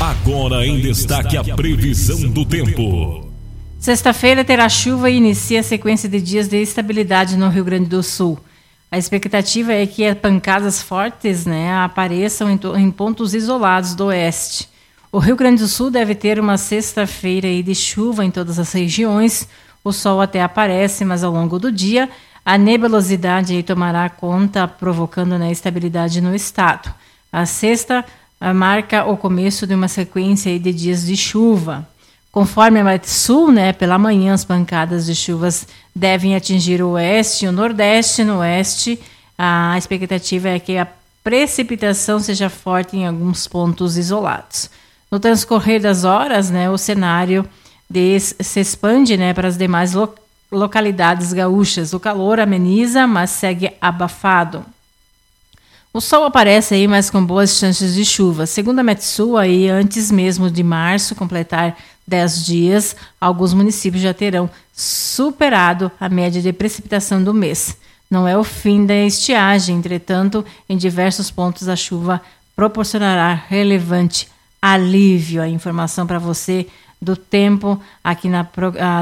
Agora 0.00 0.66
em 0.66 0.80
destaque 0.80 1.36
a 1.36 1.42
previsão 1.56 2.30
do 2.30 2.44
tempo. 2.44 3.32
Sexta-feira 3.78 4.44
terá 4.44 4.68
chuva 4.68 5.10
e 5.10 5.16
inicia 5.16 5.60
a 5.60 5.62
sequência 5.62 6.08
de 6.08 6.20
dias 6.20 6.48
de 6.48 6.56
estabilidade 6.56 7.36
no 7.36 7.48
Rio 7.48 7.64
Grande 7.64 7.88
do 7.88 8.02
Sul. 8.02 8.38
A 8.90 8.98
expectativa 8.98 9.72
é 9.72 9.86
que 9.86 10.14
pancadas 10.14 10.80
fortes 10.80 11.46
né, 11.46 11.76
apareçam 11.78 12.50
em, 12.50 12.58
em, 12.76 12.90
pontos 12.90 13.34
isolados 13.34 13.94
do 13.94 14.06
oeste. 14.06 14.68
O 15.10 15.18
Rio 15.18 15.36
Grande 15.36 15.62
do 15.62 15.68
Sul 15.68 15.90
deve 15.90 16.14
ter 16.14 16.38
uma 16.38 16.56
sexta-feira 16.56 17.48
de 17.62 17.74
chuva 17.74 18.24
em 18.24 18.30
todas 18.30 18.58
as 18.58 18.72
regiões. 18.72 19.48
O 19.82 19.92
sol 19.92 20.20
até 20.20 20.42
aparece, 20.42 21.04
mas 21.04 21.24
ao 21.24 21.32
longo 21.32 21.58
do 21.58 21.72
dia 21.72 22.08
a 22.44 22.58
nebulosidade 22.58 23.62
tomará 23.62 24.08
conta, 24.10 24.68
provocando 24.68 25.38
né, 25.38 25.50
estabilidade 25.50 26.20
no 26.20 26.34
estado. 26.34 26.92
A 27.32 27.46
sexta 27.46 28.04
marca 28.54 29.04
o 29.06 29.16
começo 29.16 29.66
de 29.66 29.74
uma 29.74 29.88
sequência 29.88 30.58
de 30.58 30.72
dias 30.72 31.06
de 31.06 31.16
chuva. 31.16 31.88
Conforme 32.34 32.80
a 32.80 33.00
Sul, 33.04 33.52
né, 33.52 33.72
pela 33.72 33.96
manhã 33.96 34.34
as 34.34 34.44
pancadas 34.44 35.06
de 35.06 35.14
chuvas 35.14 35.68
devem 35.94 36.34
atingir 36.34 36.82
o 36.82 36.88
oeste 36.90 37.44
e 37.44 37.48
o 37.48 37.52
nordeste. 37.52 38.24
No 38.24 38.38
oeste, 38.38 39.00
a 39.38 39.78
expectativa 39.78 40.48
é 40.48 40.58
que 40.58 40.76
a 40.76 40.88
precipitação 41.22 42.18
seja 42.18 42.50
forte 42.50 42.96
em 42.96 43.06
alguns 43.06 43.46
pontos 43.46 43.96
isolados. 43.96 44.68
No 45.08 45.20
transcorrer 45.20 45.80
das 45.80 46.02
horas, 46.02 46.50
né, 46.50 46.68
o 46.68 46.76
cenário 46.76 47.48
de, 47.88 48.18
se 48.18 48.58
expande 48.58 49.16
né, 49.16 49.32
para 49.32 49.46
as 49.46 49.56
demais 49.56 49.92
lo, 49.92 50.12
localidades 50.50 51.32
gaúchas. 51.32 51.92
O 51.92 52.00
calor 52.00 52.40
ameniza, 52.40 53.06
mas 53.06 53.30
segue 53.30 53.70
abafado. 53.80 54.66
O 55.96 56.00
sol 56.00 56.24
aparece 56.24 56.74
aí, 56.74 56.88
mas 56.88 57.08
com 57.08 57.24
boas 57.24 57.56
chances 57.56 57.94
de 57.94 58.04
chuva. 58.04 58.46
Segundo 58.46 58.80
a 58.80 58.82
Metsul, 58.82 59.36
aí, 59.36 59.68
antes 59.68 60.10
mesmo 60.10 60.50
de 60.50 60.60
março 60.60 61.14
completar 61.14 61.78
10 62.04 62.44
dias, 62.44 62.96
alguns 63.20 63.54
municípios 63.54 64.02
já 64.02 64.12
terão 64.12 64.50
superado 64.72 65.92
a 66.00 66.08
média 66.08 66.42
de 66.42 66.52
precipitação 66.52 67.22
do 67.22 67.32
mês. 67.32 67.76
Não 68.10 68.26
é 68.26 68.36
o 68.36 68.42
fim 68.42 68.84
da 68.84 68.96
estiagem, 68.96 69.76
entretanto, 69.76 70.44
em 70.68 70.76
diversos 70.76 71.30
pontos 71.30 71.68
a 71.68 71.76
chuva 71.76 72.20
proporcionará 72.56 73.32
relevante 73.48 74.26
alívio. 74.60 75.40
A 75.40 75.48
informação 75.48 76.08
para 76.08 76.18
você 76.18 76.66
do 77.00 77.16
tempo 77.16 77.80
aqui 78.02 78.28
na, 78.28 78.44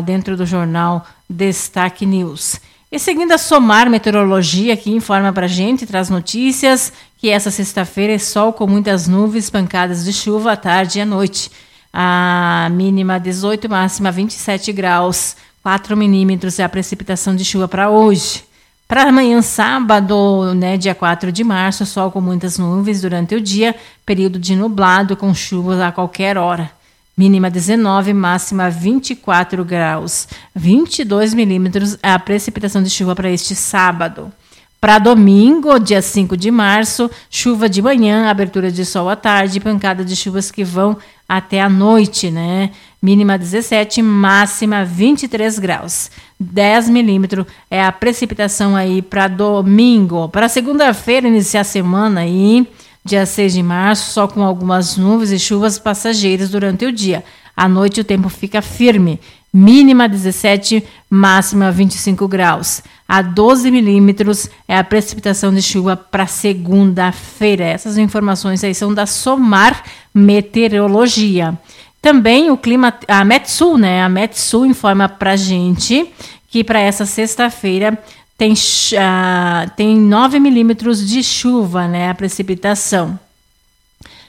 dentro 0.05 0.37
do 0.37 0.45
jornal 0.45 1.07
Destaque 1.27 2.05
News. 2.05 2.61
E 2.93 2.99
seguindo 2.99 3.33
a 3.33 3.39
Somar 3.39 3.89
Meteorologia, 3.89 4.77
que 4.77 4.91
informa 4.91 5.33
para 5.33 5.47
gente, 5.47 5.87
traz 5.87 6.11
notícias 6.11 6.93
que 7.17 7.31
essa 7.31 7.51
sexta-feira 7.51 8.13
é 8.13 8.19
sol 8.19 8.53
com 8.53 8.67
muitas 8.67 9.09
nuvens, 9.09 9.49
pancadas 9.49 10.05
de 10.05 10.13
chuva 10.13 10.53
à 10.53 10.57
tarde 10.59 10.99
e 10.99 11.01
à 11.01 11.07
noite. 11.07 11.51
A 11.91 12.69
mínima 12.71 13.19
18, 13.19 13.67
máxima 13.67 14.13
27 14.13 14.71
graus. 14.73 15.37
4 15.63 15.97
milímetros 15.97 16.59
é 16.59 16.65
a 16.65 16.69
precipitação 16.69 17.35
de 17.35 17.47
chuva 17.47 17.67
para 17.67 17.89
hoje. 17.89 18.45
Para 18.87 19.05
amanhã, 19.05 19.41
sábado, 19.41 20.53
né, 20.55 20.77
dia 20.77 20.95
4 20.95 21.33
de 21.33 21.43
março, 21.43 21.87
sol 21.87 22.11
com 22.11 22.21
muitas 22.21 22.59
nuvens 22.59 23.01
durante 23.01 23.35
o 23.35 23.41
dia, 23.41 23.75
período 24.05 24.39
de 24.39 24.55
nublado 24.55 25.17
com 25.17 25.33
chuvas 25.33 25.81
a 25.81 25.91
qualquer 25.91 26.37
hora. 26.37 26.71
Mínima 27.17 27.51
19, 27.51 28.15
máxima 28.15 28.71
24 28.71 29.65
graus. 29.65 30.27
22 30.55 31.35
milímetros 31.35 31.99
é 32.03 32.11
a 32.11 32.19
precipitação 32.19 32.83
de 32.83 32.89
chuva 32.89 33.15
para 33.15 33.31
este 33.31 33.55
sábado. 33.55 34.33
Para 34.81 34.99
domingo, 34.99 35.79
dia 35.79 36.03
5 36.03 36.37
de 36.37 36.51
março, 36.51 37.09
chuva 37.31 37.69
de 37.69 37.81
manhã, 37.81 38.29
abertura 38.29 38.73
de 38.73 38.85
sol 38.85 39.09
à 39.09 39.15
tarde, 39.15 39.61
pancada 39.61 40.05
de 40.05 40.17
chuvas 40.17 40.51
que 40.51 40.65
vão 40.65 40.97
até 41.29 41.61
a 41.61 41.69
noite, 41.69 42.31
né? 42.31 42.71
Mínima 43.01 43.39
17, 43.39 44.03
máxima 44.03 44.85
23 44.85 45.59
graus. 45.59 46.11
10 46.41 46.89
milímetros 46.89 47.47
é 47.71 47.85
a 47.85 47.93
precipitação 47.93 48.75
aí 48.75 49.03
para 49.03 49.29
domingo. 49.29 50.29
Para 50.29 50.49
segunda-feira, 50.49 51.29
iniciar 51.29 51.61
a 51.61 51.65
semana 51.65 52.23
aí, 52.23 52.67
dia 53.05 53.27
6 53.27 53.53
de 53.55 53.63
março, 53.63 54.13
só 54.13 54.29
com 54.29 54.43
algumas 54.43 54.97
nuvens 54.97 55.33
e 55.33 55.39
chuvas 55.39 55.79
passageiras 55.79 56.51
durante 56.51 56.85
o 56.85 56.93
dia. 56.93 57.25
À 57.57 57.69
noite 57.69 58.01
o 58.01 58.05
tempo 58.05 58.29
fica 58.29 58.63
firme 58.63 59.21
mínima 59.53 60.09
17, 60.09 60.83
máxima 61.11 61.71
25 61.71 62.27
graus. 62.27 62.83
A 63.07 63.21
12 63.21 63.71
milímetros 63.71 64.49
é 64.67 64.79
a 64.79 64.83
precipitação 64.83 65.53
de 65.53 65.61
chuva 65.61 65.95
para 65.95 66.27
segunda-feira. 66.27 67.65
Essas 67.65 67.99
informações 67.99 68.65
aí 68.65 68.75
são 68.75 68.95
da 68.95 69.05
Somar 69.05 69.85
Meteorologia. 70.15 71.59
Também 72.01 72.51
o 72.51 72.57
clima, 72.57 72.95
a 73.07 73.25
Metsul, 73.25 73.77
né? 73.77 74.03
A 74.03 74.09
Metsul 74.09 74.65
informa 74.65 75.09
para 75.09 75.37
gente 75.37 76.09
que 76.49 76.65
para 76.65 76.81
essa 76.81 77.05
sexta-feira 77.05 77.99
tem, 78.43 78.55
uh, 78.55 79.71
tem 79.77 79.97
9 79.97 80.41
milímetros 80.41 81.07
de 81.07 81.23
chuva, 81.23 81.87
né? 81.87 82.11
A 82.11 82.15
precipitação. 82.15 83.17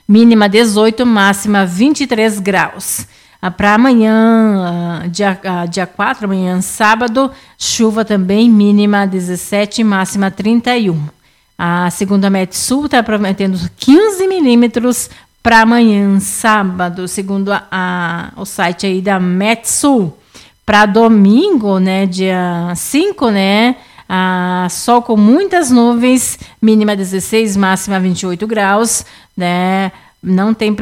Mínima 0.07 0.47
18, 0.47 1.03
máxima 1.03 1.65
23 1.65 2.37
graus. 2.39 3.07
Ah, 3.41 3.49
para 3.49 3.73
amanhã, 3.73 5.01
ah, 5.03 5.07
dia, 5.07 5.39
ah, 5.43 5.65
dia 5.65 5.87
4, 5.87 6.25
amanhã, 6.25 6.61
sábado, 6.61 7.31
chuva 7.57 8.05
também, 8.05 8.51
mínima 8.51 9.07
17, 9.07 9.83
máxima 9.83 10.29
31. 10.29 11.07
A 11.57 11.89
segunda 11.89 12.29
Metsul 12.29 12.85
está 12.85 13.01
prometendo 13.01 13.59
15 13.77 14.27
milímetros 14.27 15.09
para 15.41 15.61
amanhã, 15.61 16.19
sábado, 16.19 17.07
segundo 17.07 17.51
a, 17.51 17.65
a, 17.71 18.31
o 18.39 18.45
site 18.45 18.85
aí 18.85 19.01
da 19.01 19.19
Metsul. 19.19 20.15
Para 20.63 20.85
domingo, 20.85 21.79
né, 21.79 22.05
dia 22.05 22.71
5, 22.75 23.29
né, 23.31 23.75
a 24.07 24.67
sol 24.69 25.01
com 25.01 25.17
muitas 25.17 25.71
nuvens, 25.71 26.37
mínima 26.61 26.95
16, 26.95 27.57
máxima 27.57 27.99
28 27.99 28.45
graus, 28.45 29.05
né, 29.35 29.91
não 30.21 30.53
tem 30.53 30.73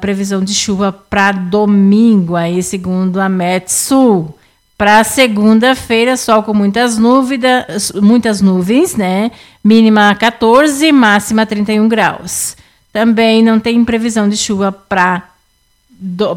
previsão 0.00 0.42
de 0.42 0.52
chuva 0.52 0.90
para 0.90 1.30
domingo, 1.32 2.34
aí 2.34 2.62
segundo 2.62 3.20
a 3.20 3.28
Metsul. 3.28 4.34
Para 4.76 5.02
segunda-feira, 5.02 6.16
sol 6.16 6.42
com 6.42 6.54
muitas 6.54 6.98
nuvens, 6.98 7.92
muitas 8.00 8.40
nuvens, 8.40 8.94
né? 8.94 9.32
Mínima 9.62 10.14
14, 10.14 10.92
máxima 10.92 11.44
31 11.44 11.88
graus. 11.88 12.56
Também 12.92 13.42
não 13.42 13.58
tem 13.58 13.84
previsão 13.84 14.28
de 14.28 14.36
chuva 14.36 14.70
para 14.70 15.28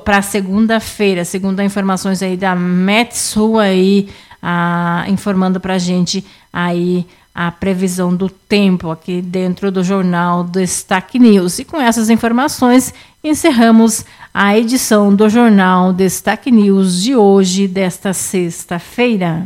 para 0.04 0.24
segunda-feira, 0.24 1.24
segundo 1.24 1.60
as 1.60 1.66
informações 1.68 2.24
aí 2.24 2.36
da 2.36 2.56
Metsul 2.56 3.60
aí, 3.60 4.10
ah, 4.42 5.06
informando 5.08 5.60
para 5.60 5.76
a 5.76 5.80
gente 5.80 6.26
aí 6.52 7.06
a 7.34 7.50
previsão 7.50 8.14
do 8.14 8.30
tempo 8.30 8.92
aqui 8.92 9.22
dentro 9.22 9.72
do 9.72 9.84
jornal 9.84 10.44
Destaque 10.44 11.18
News. 11.18 11.60
E 11.60 11.66
com 11.66 11.80
essas 11.80 12.10
informações, 12.10 12.94
encerramos 13.24 14.06
a 14.34 14.58
edição 14.58 15.16
do 15.16 15.30
jornal 15.30 15.94
Destaque 15.94 16.52
News 16.52 17.02
de 17.02 17.16
hoje, 17.16 17.68
desta 17.68 18.14
sexta-feira. 18.14 19.46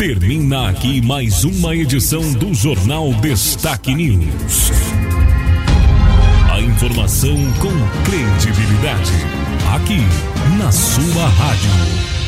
Termina 0.00 0.70
aqui 0.70 1.04
mais 1.04 1.44
uma 1.44 1.76
edição 1.76 2.22
do 2.32 2.54
jornal 2.54 3.12
Destaque 3.14 3.94
News. 3.94 4.70
A 6.50 6.58
informação 6.58 7.36
com 7.60 7.68
credibilidade. 8.04 9.12
Aqui, 9.74 10.00
na 10.60 10.70
sua 10.70 11.26
rádio. 11.26 12.19